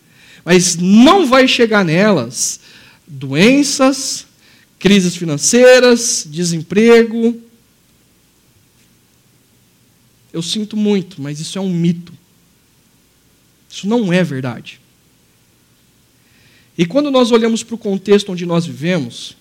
[0.46, 2.62] Mas não vai chegar nelas
[3.06, 4.26] doenças,
[4.80, 7.42] crises financeiras, desemprego.
[10.32, 12.14] Eu sinto muito, mas isso é um mito.
[13.70, 14.80] Isso não é verdade.
[16.78, 19.36] E quando nós olhamos para o contexto onde nós vivemos,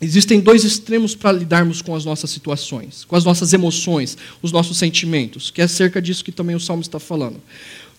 [0.00, 4.78] existem dois extremos para lidarmos com as nossas situações, com as nossas emoções, os nossos
[4.78, 7.40] sentimentos, que é acerca disso que também o Salmo está falando.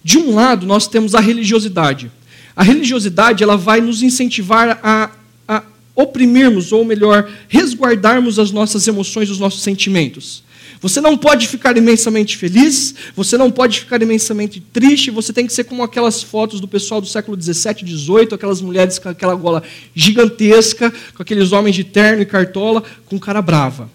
[0.04, 2.12] De um lado, nós temos a religiosidade.
[2.56, 5.12] A religiosidade ela vai nos incentivar a,
[5.48, 5.64] a
[5.96, 10.44] oprimirmos, ou melhor, resguardarmos as nossas emoções, os nossos sentimentos.
[10.84, 15.54] Você não pode ficar imensamente feliz, você não pode ficar imensamente triste, você tem que
[15.54, 19.64] ser como aquelas fotos do pessoal do século 17, 18, aquelas mulheres com aquela gola
[19.96, 23.90] gigantesca, com aqueles homens de terno e cartola, com cara brava.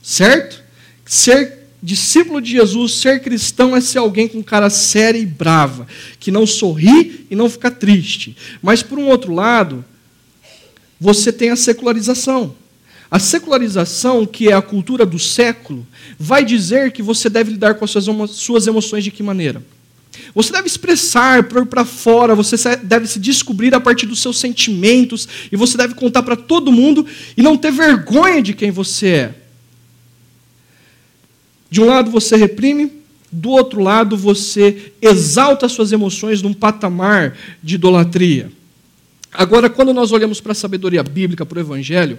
[0.00, 0.62] Certo?
[1.04, 5.88] Ser discípulo de Jesus, ser cristão é ser alguém com cara séria e brava,
[6.20, 8.36] que não sorri e não fica triste.
[8.62, 9.84] Mas por um outro lado,
[11.00, 12.54] você tem a secularização.
[13.12, 15.86] A secularização, que é a cultura do século,
[16.18, 17.90] vai dizer que você deve lidar com as
[18.30, 19.62] suas emoções de que maneira?
[20.34, 25.28] Você deve expressar, pôr para fora, você deve se descobrir a partir dos seus sentimentos,
[25.52, 29.34] e você deve contar para todo mundo e não ter vergonha de quem você é.
[31.70, 32.90] De um lado você reprime,
[33.30, 38.50] do outro lado você exalta suas emoções num patamar de idolatria.
[39.30, 42.18] Agora, quando nós olhamos para a sabedoria bíblica, para o Evangelho,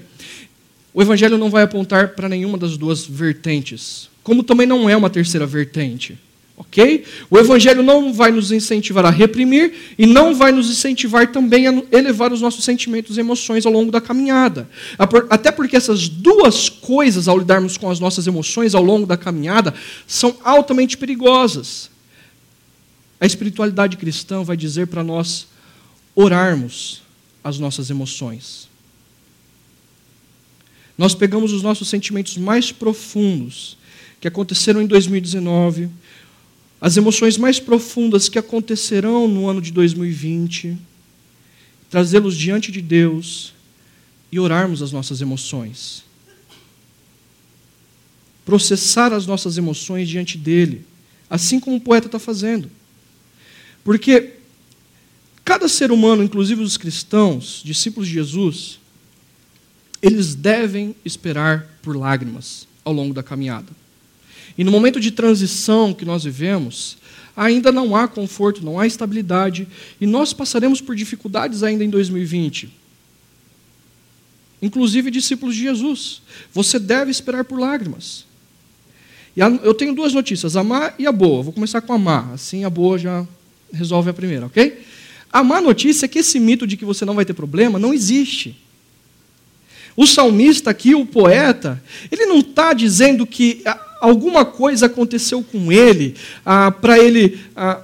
[0.94, 5.10] o Evangelho não vai apontar para nenhuma das duas vertentes, como também não é uma
[5.10, 6.18] terceira vertente.
[6.56, 7.04] Ok?
[7.32, 11.84] O Evangelho não vai nos incentivar a reprimir e não vai nos incentivar também a
[11.92, 14.70] elevar os nossos sentimentos e emoções ao longo da caminhada.
[15.30, 19.74] Até porque essas duas coisas, ao lidarmos com as nossas emoções ao longo da caminhada,
[20.06, 21.90] são altamente perigosas.
[23.20, 25.48] A espiritualidade cristã vai dizer para nós
[26.16, 27.02] orarmos
[27.44, 28.70] as nossas emoções.
[30.98, 33.78] Nós pegamos os nossos sentimentos mais profundos
[34.20, 35.90] que aconteceram em 2019
[36.84, 40.78] as emoções mais profundas que acontecerão no ano de 2020,
[41.90, 43.54] trazê-los diante de Deus
[44.30, 46.04] e orarmos as nossas emoções.
[48.44, 50.86] Processar as nossas emoções diante dele,
[51.30, 52.70] assim como o poeta está fazendo.
[53.82, 54.34] Porque
[55.46, 58.78] cada ser humano, inclusive os cristãos, discípulos de Jesus,
[60.04, 63.70] eles devem esperar por lágrimas ao longo da caminhada.
[64.58, 66.98] E no momento de transição que nós vivemos,
[67.36, 69.66] ainda não há conforto, não há estabilidade,
[70.02, 72.70] e nós passaremos por dificuldades ainda em 2020.
[74.62, 76.22] Inclusive discípulos de Jesus.
[76.52, 78.26] Você deve esperar por lágrimas.
[79.36, 81.44] E eu tenho duas notícias, a má e a boa.
[81.44, 83.26] Vou começar com a má, assim a boa já
[83.72, 84.86] resolve a primeira, ok?
[85.32, 87.94] A má notícia é que esse mito de que você não vai ter problema não
[87.94, 88.63] existe.
[89.96, 93.62] O salmista aqui, o poeta, ele não está dizendo que
[94.02, 97.82] alguma coisa aconteceu com ele, ah, para ele estar ah,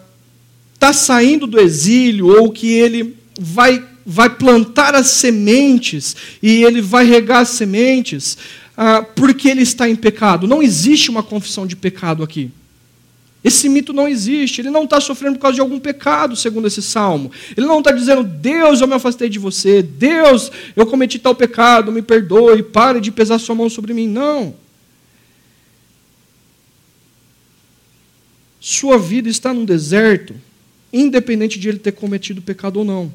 [0.78, 7.06] tá saindo do exílio, ou que ele vai, vai plantar as sementes e ele vai
[7.06, 8.38] regar as sementes,
[8.76, 10.48] ah, porque ele está em pecado.
[10.48, 12.52] Não existe uma confissão de pecado aqui.
[13.44, 14.62] Esse mito não existe.
[14.62, 17.32] Ele não está sofrendo por causa de algum pecado, segundo esse salmo.
[17.56, 19.82] Ele não está dizendo, Deus, eu me afastei de você.
[19.82, 24.08] Deus, eu cometi tal pecado, me perdoe, pare de pesar sua mão sobre mim.
[24.08, 24.56] Não.
[28.60, 30.36] sua vida está num deserto,
[30.92, 33.14] independente de ele ter cometido pecado ou não.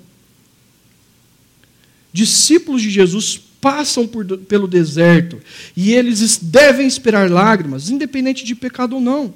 [2.12, 5.40] Discípulos de Jesus passam por, pelo deserto
[5.76, 9.34] e eles devem esperar lágrimas, independente de pecado ou não.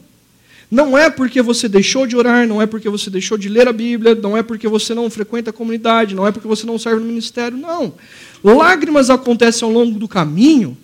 [0.70, 3.72] Não é porque você deixou de orar, não é porque você deixou de ler a
[3.72, 7.00] Bíblia, não é porque você não frequenta a comunidade, não é porque você não serve
[7.00, 7.94] no ministério, não.
[8.44, 10.76] Lágrimas acontecem ao longo do caminho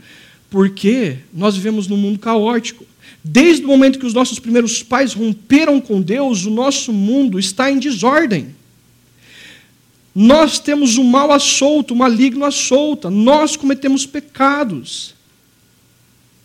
[0.49, 2.87] porque nós vivemos num mundo caótico.
[3.23, 7.71] Desde o momento que os nossos primeiros pais romperam com Deus, o nosso mundo está
[7.71, 8.55] em desordem.
[10.15, 15.15] Nós temos o mal à solta, o maligno à solta, nós cometemos pecados.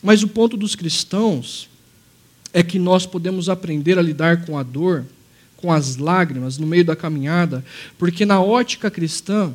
[0.04, 1.70] Mas o ponto dos cristãos
[2.54, 5.06] é que nós podemos aprender a lidar com a dor,
[5.58, 7.64] com as lágrimas no meio da caminhada,
[7.98, 9.54] porque na ótica cristã,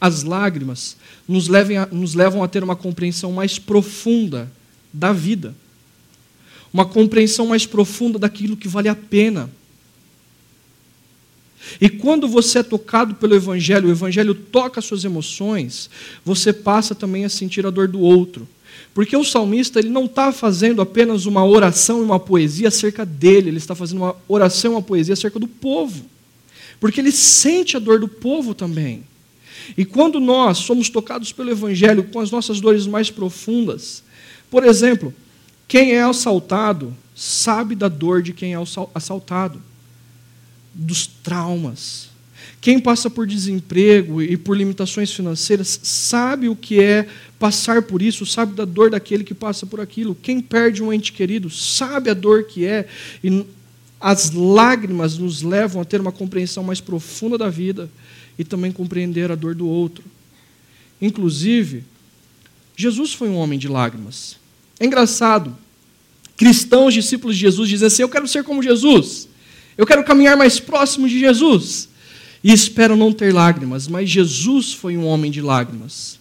[0.00, 4.50] as lágrimas nos, a, nos levam a ter uma compreensão mais profunda
[4.92, 5.54] da vida
[6.76, 9.50] uma compreensão mais profunda daquilo que vale a pena.
[11.80, 15.88] E quando você é tocado pelo Evangelho, o Evangelho toca as suas emoções,
[16.22, 18.46] você passa também a sentir a dor do outro.
[18.96, 23.50] Porque o salmista ele não está fazendo apenas uma oração e uma poesia acerca dele,
[23.50, 26.06] ele está fazendo uma oração e uma poesia acerca do povo.
[26.80, 29.04] Porque ele sente a dor do povo também.
[29.76, 34.02] E quando nós somos tocados pelo Evangelho com as nossas dores mais profundas,
[34.50, 35.12] por exemplo,
[35.68, 38.58] quem é assaltado sabe da dor de quem é
[38.94, 39.60] assaltado,
[40.72, 42.08] dos traumas.
[42.66, 47.06] Quem passa por desemprego e por limitações financeiras sabe o que é
[47.38, 50.16] passar por isso, sabe da dor daquele que passa por aquilo.
[50.20, 52.88] Quem perde um ente querido sabe a dor que é.
[53.22, 53.46] E
[54.00, 57.88] as lágrimas nos levam a ter uma compreensão mais profunda da vida
[58.36, 60.02] e também compreender a dor do outro.
[61.00, 61.84] Inclusive,
[62.76, 64.38] Jesus foi um homem de lágrimas.
[64.80, 65.56] É engraçado.
[66.36, 69.28] Cristãos, discípulos de Jesus, dizem assim: Eu quero ser como Jesus.
[69.78, 71.90] Eu quero caminhar mais próximo de Jesus.
[72.46, 76.16] E esperam não ter lágrimas, mas Jesus foi um homem de lágrimas.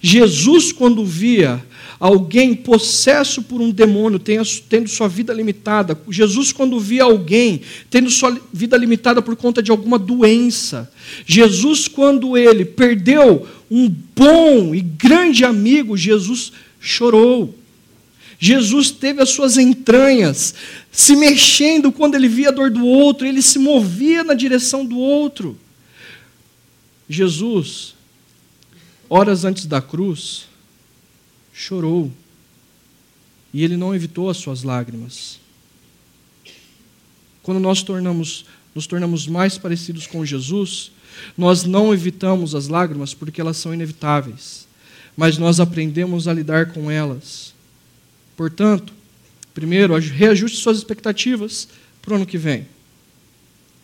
[0.00, 1.60] Jesus, quando via
[1.98, 8.40] alguém possesso por um demônio, tendo sua vida limitada, Jesus, quando via alguém tendo sua
[8.52, 10.88] vida limitada por conta de alguma doença,
[11.26, 17.52] Jesus, quando ele perdeu um bom e grande amigo, Jesus chorou.
[18.44, 20.52] Jesus teve as suas entranhas
[20.90, 24.98] se mexendo quando ele via a dor do outro, ele se movia na direção do
[24.98, 25.56] outro.
[27.08, 27.94] Jesus,
[29.08, 30.48] horas antes da cruz,
[31.52, 32.10] chorou.
[33.54, 35.38] E ele não evitou as suas lágrimas.
[37.44, 40.90] quando nós tornamos, nos tornamos mais parecidos com Jesus,
[41.38, 44.66] nós não evitamos as lágrimas porque elas são inevitáveis,
[45.16, 47.51] mas nós aprendemos a lidar com elas.
[48.42, 48.92] Portanto,
[49.54, 51.68] primeiro, reajuste suas expectativas
[52.02, 52.66] para o ano que vem.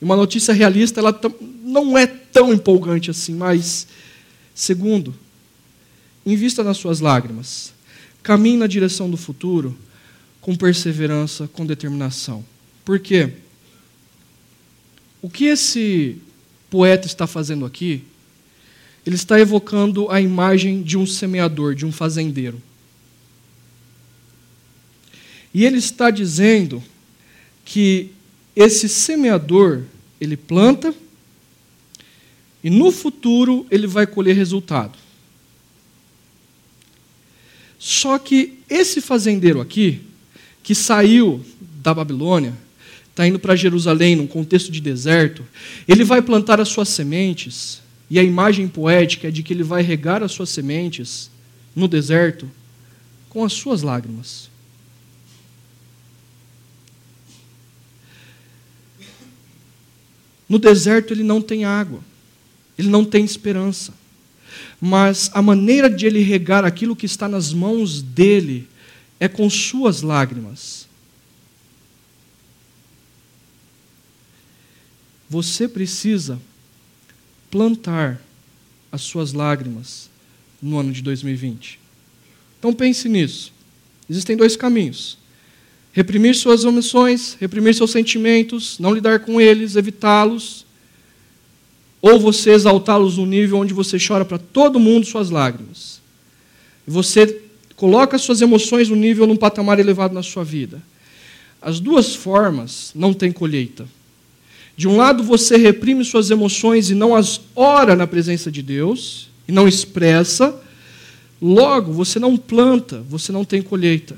[0.03, 1.17] E uma notícia realista, ela
[1.63, 3.87] não é tão empolgante assim, mas,
[4.53, 5.15] segundo,
[6.27, 7.73] invista nas suas lágrimas.
[8.21, 9.79] Caminhe na direção do futuro
[10.41, 12.45] com perseverança, com determinação.
[12.85, 13.35] Por quê?
[15.23, 16.17] O que esse
[16.69, 18.03] poeta está fazendo aqui?
[19.07, 22.61] Ele está evocando a imagem de um semeador, de um fazendeiro.
[25.53, 26.83] E ele está dizendo
[27.65, 28.11] que
[28.55, 29.83] esse semeador,
[30.21, 30.95] ele planta
[32.63, 34.99] e no futuro ele vai colher resultado.
[37.79, 40.01] Só que esse fazendeiro aqui,
[40.63, 42.53] que saiu da Babilônia,
[43.11, 45.45] está indo para Jerusalém, num contexto de deserto,
[45.87, 47.81] ele vai plantar as suas sementes,
[48.11, 51.31] e a imagem poética é de que ele vai regar as suas sementes
[51.75, 52.51] no deserto
[53.29, 54.51] com as suas lágrimas.
[60.49, 62.01] No deserto ele não tem água,
[62.79, 63.93] ele não tem esperança.
[64.81, 68.69] Mas a maneira de ele regar aquilo que está nas mãos dele
[69.21, 70.89] é com suas lágrimas.
[75.29, 76.41] Você precisa
[77.51, 78.21] plantar
[78.91, 80.09] as suas lágrimas
[80.63, 81.79] no ano de 2020.
[82.59, 83.53] Então pense nisso.
[84.09, 85.19] Existem dois caminhos
[85.99, 90.65] reprimir suas emoções, reprimir seus sentimentos, não lidar com eles, evitá-los,
[92.01, 96.01] ou você exaltá-los no nível onde você chora para todo mundo suas lágrimas.
[96.87, 97.41] Você
[97.75, 100.81] coloca suas emoções no nível, num patamar elevado na sua vida.
[101.61, 103.85] As duas formas não têm colheita.
[104.77, 109.31] De um lado, você reprime suas emoções e não as ora na presença de Deus,
[109.49, 110.55] e não expressa.
[111.43, 114.17] Logo, você não planta, você não tem colheita.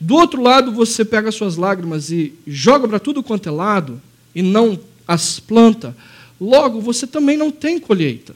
[0.00, 4.00] Do outro lado, você pega suas lágrimas e joga para tudo quanto é lado
[4.34, 5.96] e não as planta.
[6.40, 8.34] Logo, você também não tem colheita.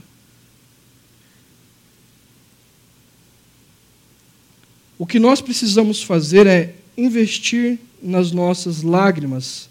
[4.98, 9.68] O que nós precisamos fazer é investir nas nossas lágrimas,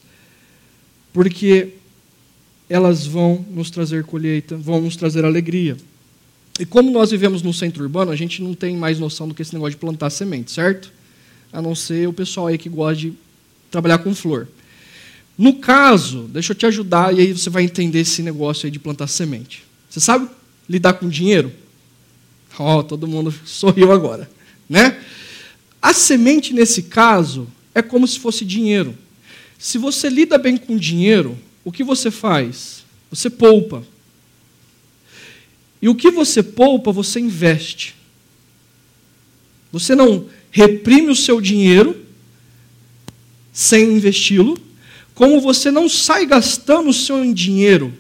[1.12, 1.74] porque
[2.70, 5.78] elas vão nos trazer colheita, vão nos trazer alegria.
[6.60, 9.42] E como nós vivemos no centro urbano, a gente não tem mais noção do que
[9.42, 10.92] esse negócio de plantar semente, certo?
[11.52, 13.14] A não ser o pessoal aí que gosta de
[13.72, 14.48] trabalhar com flor.
[15.38, 18.80] No caso, deixa eu te ajudar e aí você vai entender esse negócio aí de
[18.80, 19.64] plantar semente.
[19.90, 20.28] Você sabe
[20.68, 21.52] lidar com dinheiro?
[22.58, 24.30] Ó, oh, todo mundo sorriu agora,
[24.68, 25.02] né?
[25.82, 28.98] A semente nesse caso é como se fosse dinheiro.
[29.60, 32.84] Se você lida bem com dinheiro, o que você faz?
[33.10, 33.84] Você poupa.
[35.82, 37.96] E o que você poupa, você investe.
[39.72, 41.96] Você não reprime o seu dinheiro
[43.52, 44.58] sem investi-lo,
[45.16, 47.94] como você não sai gastando o seu dinheiro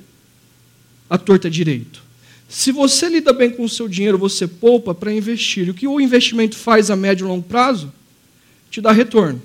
[1.10, 2.04] à torta direito.
[2.48, 5.68] Se você lida bem com o seu dinheiro, você poupa para investir.
[5.68, 7.92] E o que o investimento faz a médio e longo prazo?
[8.70, 9.42] Te dá retorno.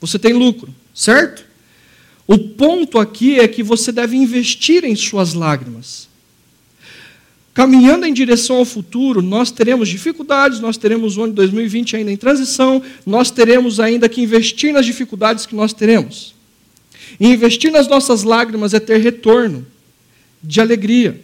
[0.00, 1.44] Você tem lucro, certo?
[2.26, 6.07] O ponto aqui é que você deve investir em suas lágrimas.
[7.58, 12.12] Caminhando em direção ao futuro, nós teremos dificuldades, nós teremos o ano de 2020 ainda
[12.12, 16.36] em transição, nós teremos ainda que investir nas dificuldades que nós teremos.
[17.18, 19.66] E investir nas nossas lágrimas é ter retorno
[20.40, 21.20] de alegria.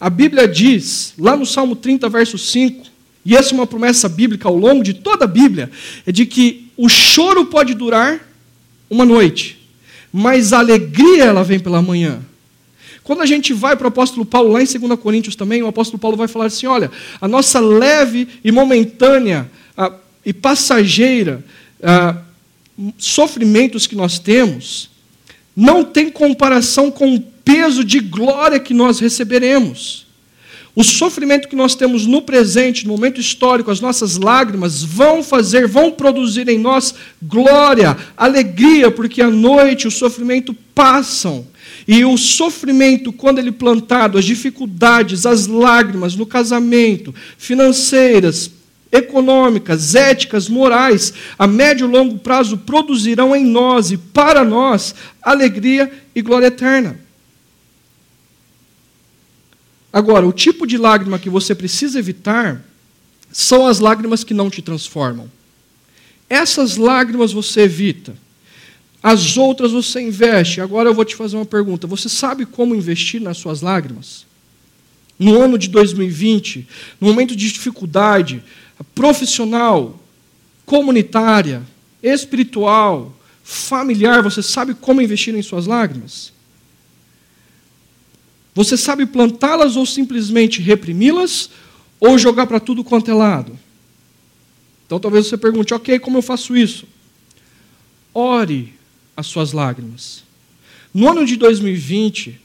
[0.00, 2.86] A Bíblia diz, lá no Salmo 30, verso 5,
[3.24, 5.70] e essa é uma promessa bíblica ao longo de toda a Bíblia,
[6.04, 8.28] é de que o choro pode durar
[8.90, 9.64] uma noite,
[10.12, 12.20] mas a alegria ela vem pela manhã.
[13.04, 15.98] Quando a gente vai para o apóstolo Paulo, lá em 2 Coríntios também, o apóstolo
[15.98, 16.90] Paulo vai falar assim: olha,
[17.20, 19.92] a nossa leve e momentânea a,
[20.24, 21.44] e passageira
[21.82, 22.16] a,
[22.96, 24.90] sofrimentos que nós temos,
[25.54, 30.04] não tem comparação com o peso de glória que nós receberemos.
[30.74, 35.68] O sofrimento que nós temos no presente, no momento histórico, as nossas lágrimas vão fazer,
[35.68, 41.46] vão produzir em nós glória, alegria, porque à noite o sofrimento passam.
[41.86, 48.50] E o sofrimento, quando ele plantado, as dificuldades, as lágrimas no casamento, financeiras,
[48.90, 55.90] econômicas, éticas, morais, a médio e longo prazo produzirão em nós e para nós alegria
[56.14, 56.98] e glória eterna.
[59.92, 62.64] Agora, o tipo de lágrima que você precisa evitar
[63.30, 65.30] são as lágrimas que não te transformam.
[66.28, 68.16] Essas lágrimas você evita.
[69.04, 70.62] As outras você investe.
[70.62, 74.24] Agora eu vou te fazer uma pergunta: você sabe como investir nas suas lágrimas?
[75.18, 76.66] No ano de 2020,
[76.98, 78.42] no momento de dificuldade
[78.94, 80.00] profissional,
[80.64, 81.62] comunitária,
[82.02, 86.32] espiritual, familiar, você sabe como investir em suas lágrimas?
[88.54, 91.50] Você sabe plantá-las ou simplesmente reprimi-las
[92.00, 93.58] ou jogar para tudo quanto é lado?
[94.86, 96.86] Então talvez você pergunte, ok, como eu faço isso?
[98.14, 98.72] Ore
[99.16, 100.22] as suas lágrimas.
[100.92, 102.40] No ano de 2020,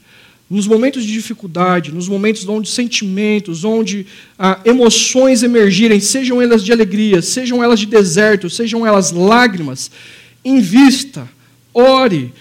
[0.50, 4.04] nos momentos de dificuldade, nos momentos onde sentimentos, onde
[4.36, 9.92] ah, emoções emergirem, sejam elas de alegria, sejam elas de deserto, sejam elas lágrimas,
[10.44, 11.28] invista,
[11.72, 12.32] ore,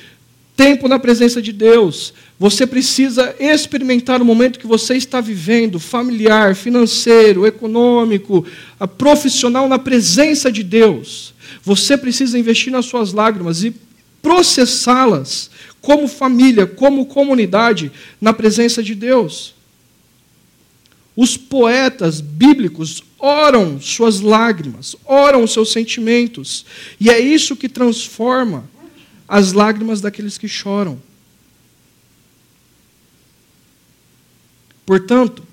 [0.57, 2.11] tempo na presença de Deus.
[2.39, 8.43] Você precisa experimentar o momento que você está vivendo, familiar, financeiro, econômico,
[8.97, 11.33] profissional, na presença de Deus.
[11.63, 13.71] Você precisa investir nas suas lágrimas e
[14.21, 15.49] processá-las
[15.81, 19.55] como família, como comunidade, na presença de Deus.
[21.15, 26.65] Os poetas bíblicos oram suas lágrimas, oram seus sentimentos,
[26.99, 28.69] e é isso que transforma
[29.27, 31.01] as lágrimas daqueles que choram.
[34.85, 35.43] Portanto,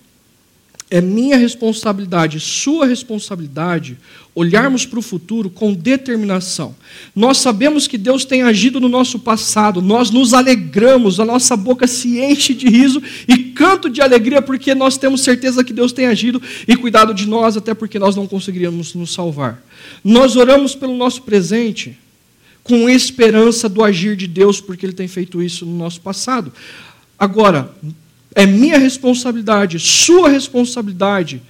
[0.88, 3.98] é minha responsabilidade, sua responsabilidade,
[4.34, 6.76] olharmos para o futuro com determinação.
[7.14, 11.88] Nós sabemos que Deus tem agido no nosso passado, nós nos alegramos, a nossa boca
[11.88, 16.06] se enche de riso e canto de alegria porque nós temos certeza que Deus tem
[16.06, 19.60] agido e cuidado de nós, até porque nós não conseguiríamos nos salvar.
[20.04, 21.98] Nós oramos pelo nosso presente
[22.62, 26.52] com esperança do agir de Deus, porque Ele tem feito isso no nosso passado.
[27.18, 27.74] Agora,
[28.36, 31.40] é minha responsabilidade, sua responsabilidade,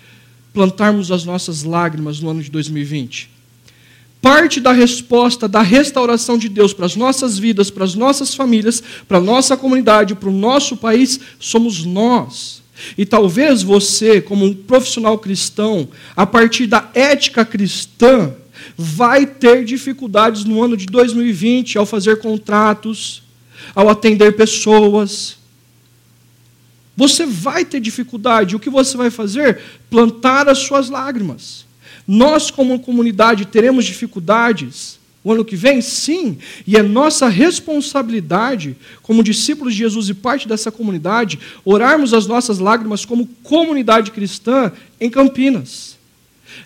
[0.54, 3.28] plantarmos as nossas lágrimas no ano de 2020.
[4.22, 8.80] Parte da resposta da restauração de Deus para as nossas vidas, para as nossas famílias,
[9.08, 12.62] para a nossa comunidade, para o nosso país, somos nós.
[12.96, 18.32] E talvez você, como um profissional cristão, a partir da ética cristã,
[18.78, 23.24] vai ter dificuldades no ano de 2020 ao fazer contratos,
[23.74, 25.36] ao atender pessoas,
[26.96, 28.56] você vai ter dificuldade.
[28.56, 29.60] O que você vai fazer?
[29.90, 31.66] Plantar as suas lágrimas.
[32.08, 35.80] Nós, como comunidade, teremos dificuldades o ano que vem?
[35.80, 36.38] Sim.
[36.64, 42.60] E é nossa responsabilidade, como discípulos de Jesus e parte dessa comunidade, orarmos as nossas
[42.60, 44.70] lágrimas como comunidade cristã
[45.00, 45.98] em Campinas.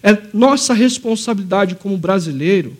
[0.03, 2.77] É nossa responsabilidade como brasileiro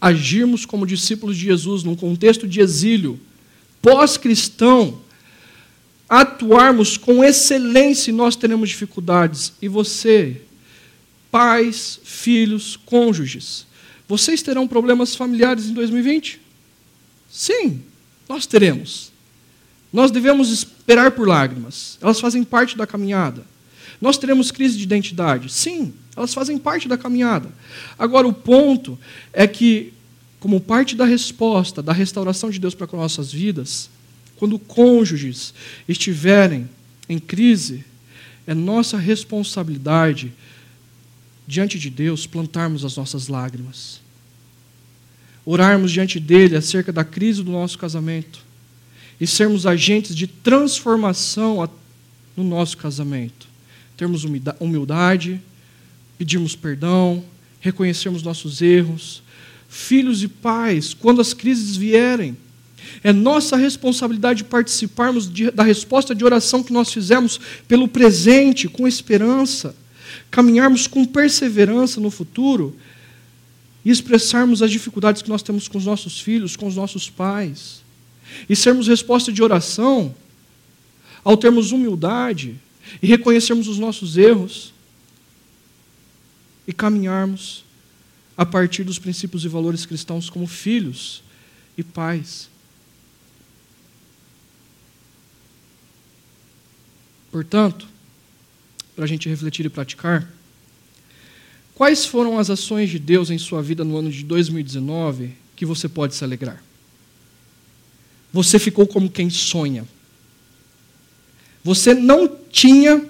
[0.00, 3.20] agirmos como discípulos de Jesus num contexto de exílio
[3.80, 4.98] pós-cristão
[6.08, 9.52] atuarmos com excelência, nós teremos dificuldades.
[9.60, 10.42] E você,
[11.30, 13.66] pais, filhos, cônjuges,
[14.08, 16.40] vocês terão problemas familiares em 2020?
[17.30, 17.82] Sim,
[18.28, 19.12] nós teremos.
[19.92, 21.98] Nós devemos esperar por lágrimas.
[22.00, 23.44] Elas fazem parte da caminhada.
[24.00, 25.50] Nós teremos crise de identidade?
[25.50, 27.48] Sim, elas fazem parte da caminhada.
[27.98, 28.98] Agora, o ponto
[29.32, 29.92] é que,
[30.38, 33.90] como parte da resposta, da restauração de Deus para com nossas vidas,
[34.36, 35.54] quando cônjuges
[35.88, 36.68] estiverem
[37.08, 37.84] em crise,
[38.46, 40.32] é nossa responsabilidade
[41.46, 44.00] diante de Deus plantarmos as nossas lágrimas.
[45.44, 48.40] Orarmos diante dele acerca da crise do nosso casamento
[49.20, 51.68] e sermos agentes de transformação
[52.36, 53.46] no nosso casamento.
[53.96, 54.24] Termos
[54.60, 55.40] humildade,
[56.18, 57.24] pedirmos perdão,
[57.60, 59.22] reconhecermos nossos erros.
[59.68, 62.36] Filhos e pais, quando as crises vierem,
[63.02, 68.86] é nossa responsabilidade participarmos de, da resposta de oração que nós fizemos pelo presente, com
[68.86, 69.74] esperança,
[70.30, 72.76] caminharmos com perseverança no futuro
[73.84, 77.82] e expressarmos as dificuldades que nós temos com os nossos filhos, com os nossos pais.
[78.48, 80.14] E sermos resposta de oração
[81.24, 82.56] ao termos humildade
[83.02, 84.72] e reconhecermos os nossos erros
[86.66, 87.64] e caminharmos
[88.36, 91.22] a partir dos princípios e valores cristãos como filhos
[91.78, 92.50] e pais.
[97.36, 97.86] Portanto,
[98.94, 100.26] para a gente refletir e praticar,
[101.74, 105.86] quais foram as ações de Deus em sua vida no ano de 2019 que você
[105.86, 106.64] pode se alegrar?
[108.32, 109.86] Você ficou como quem sonha.
[111.62, 113.06] Você não tinha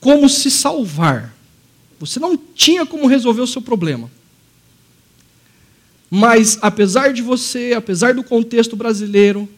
[0.00, 1.32] como se salvar.
[2.00, 4.10] Você não tinha como resolver o seu problema.
[6.10, 9.48] Mas, apesar de você, apesar do contexto brasileiro,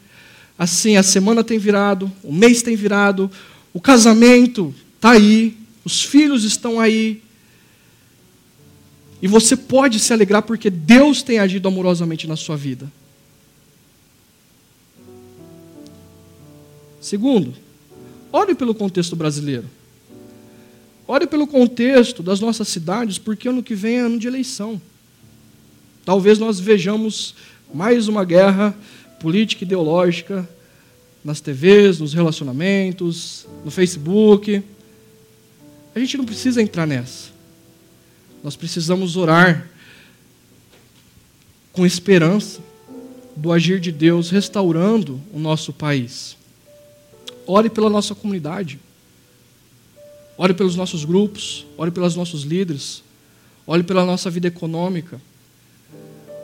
[0.58, 3.30] assim, a semana tem virado, o mês tem virado,
[3.72, 7.22] o casamento está aí, os filhos estão aí.
[9.20, 12.90] E você pode se alegrar porque Deus tem agido amorosamente na sua vida.
[17.00, 17.54] Segundo,
[18.32, 19.68] ore pelo contexto brasileiro.
[21.06, 24.80] Ore pelo contexto das nossas cidades, porque ano que vem é ano de eleição.
[26.04, 27.34] Talvez nós vejamos
[27.74, 28.74] mais uma guerra
[29.22, 30.48] política ideológica
[31.24, 34.60] nas TVs, nos relacionamentos, no Facebook.
[35.94, 37.30] A gente não precisa entrar nessa.
[38.42, 39.70] Nós precisamos orar
[41.72, 42.60] com esperança
[43.36, 46.36] do agir de Deus restaurando o nosso país.
[47.46, 48.80] Ore pela nossa comunidade.
[50.36, 53.04] Ore pelos nossos grupos, ore pelos nossos líderes,
[53.64, 55.20] ore pela nossa vida econômica.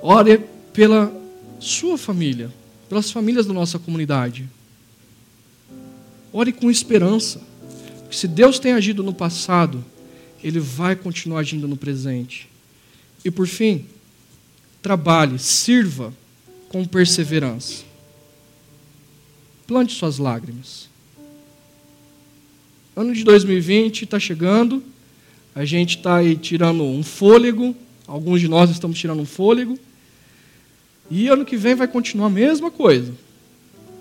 [0.00, 0.38] Ore
[0.72, 1.12] pela
[1.58, 2.52] sua família,
[2.88, 4.48] pelas famílias da nossa comunidade.
[6.32, 7.40] Ore com esperança.
[8.00, 9.84] Porque se Deus tem agido no passado,
[10.42, 12.48] Ele vai continuar agindo no presente.
[13.24, 13.84] E por fim,
[14.80, 16.14] trabalhe, sirva
[16.68, 17.84] com perseverança.
[19.66, 20.88] Plante suas lágrimas.
[22.96, 24.82] Ano de 2020 está chegando,
[25.54, 27.76] a gente está aí tirando um fôlego,
[28.06, 29.78] alguns de nós estamos tirando um fôlego,
[31.10, 33.12] e ano que vem vai continuar a mesma coisa.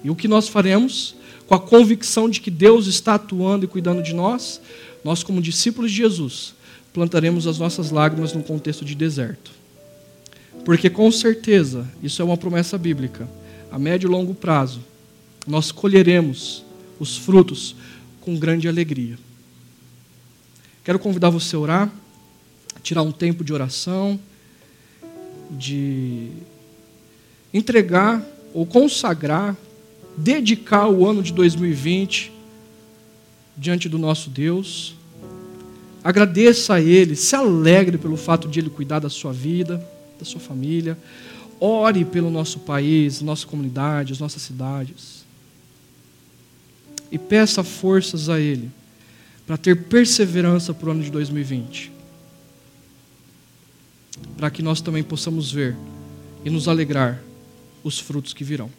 [0.03, 1.16] E o que nós faremos?
[1.47, 4.62] com a convicção de que Deus está atuando e cuidando de nós,
[5.03, 6.53] nós, como discípulos de Jesus,
[6.93, 9.51] plantaremos as nossas lágrimas num contexto de deserto.
[10.66, 13.28] Porque, com certeza, isso é uma promessa bíblica,
[13.72, 14.82] a médio e longo prazo,
[15.47, 16.64] nós colheremos
[16.99, 17.76] os frutos
[18.20, 19.18] com grande alegria.
[20.84, 21.91] Quero convidar você a orar,
[22.84, 24.20] tirar um tempo de oração,
[25.49, 26.30] de
[27.53, 28.23] entregar
[28.53, 29.55] ou consagrar
[30.17, 32.31] dedicar o ano de 2020
[33.55, 34.95] diante do nosso Deus.
[36.03, 39.85] Agradeça a Ele, se alegre pelo fato de Ele cuidar da sua vida,
[40.17, 40.97] da sua família.
[41.59, 45.25] Ore pelo nosso país, nossa comunidade, as nossas cidades.
[47.11, 48.71] E peça forças a Ele
[49.45, 51.91] para ter perseverança para o ano de 2020.
[54.35, 55.75] Para que nós também possamos ver
[56.43, 57.21] e nos alegrar
[57.88, 58.69] os frutos que virão.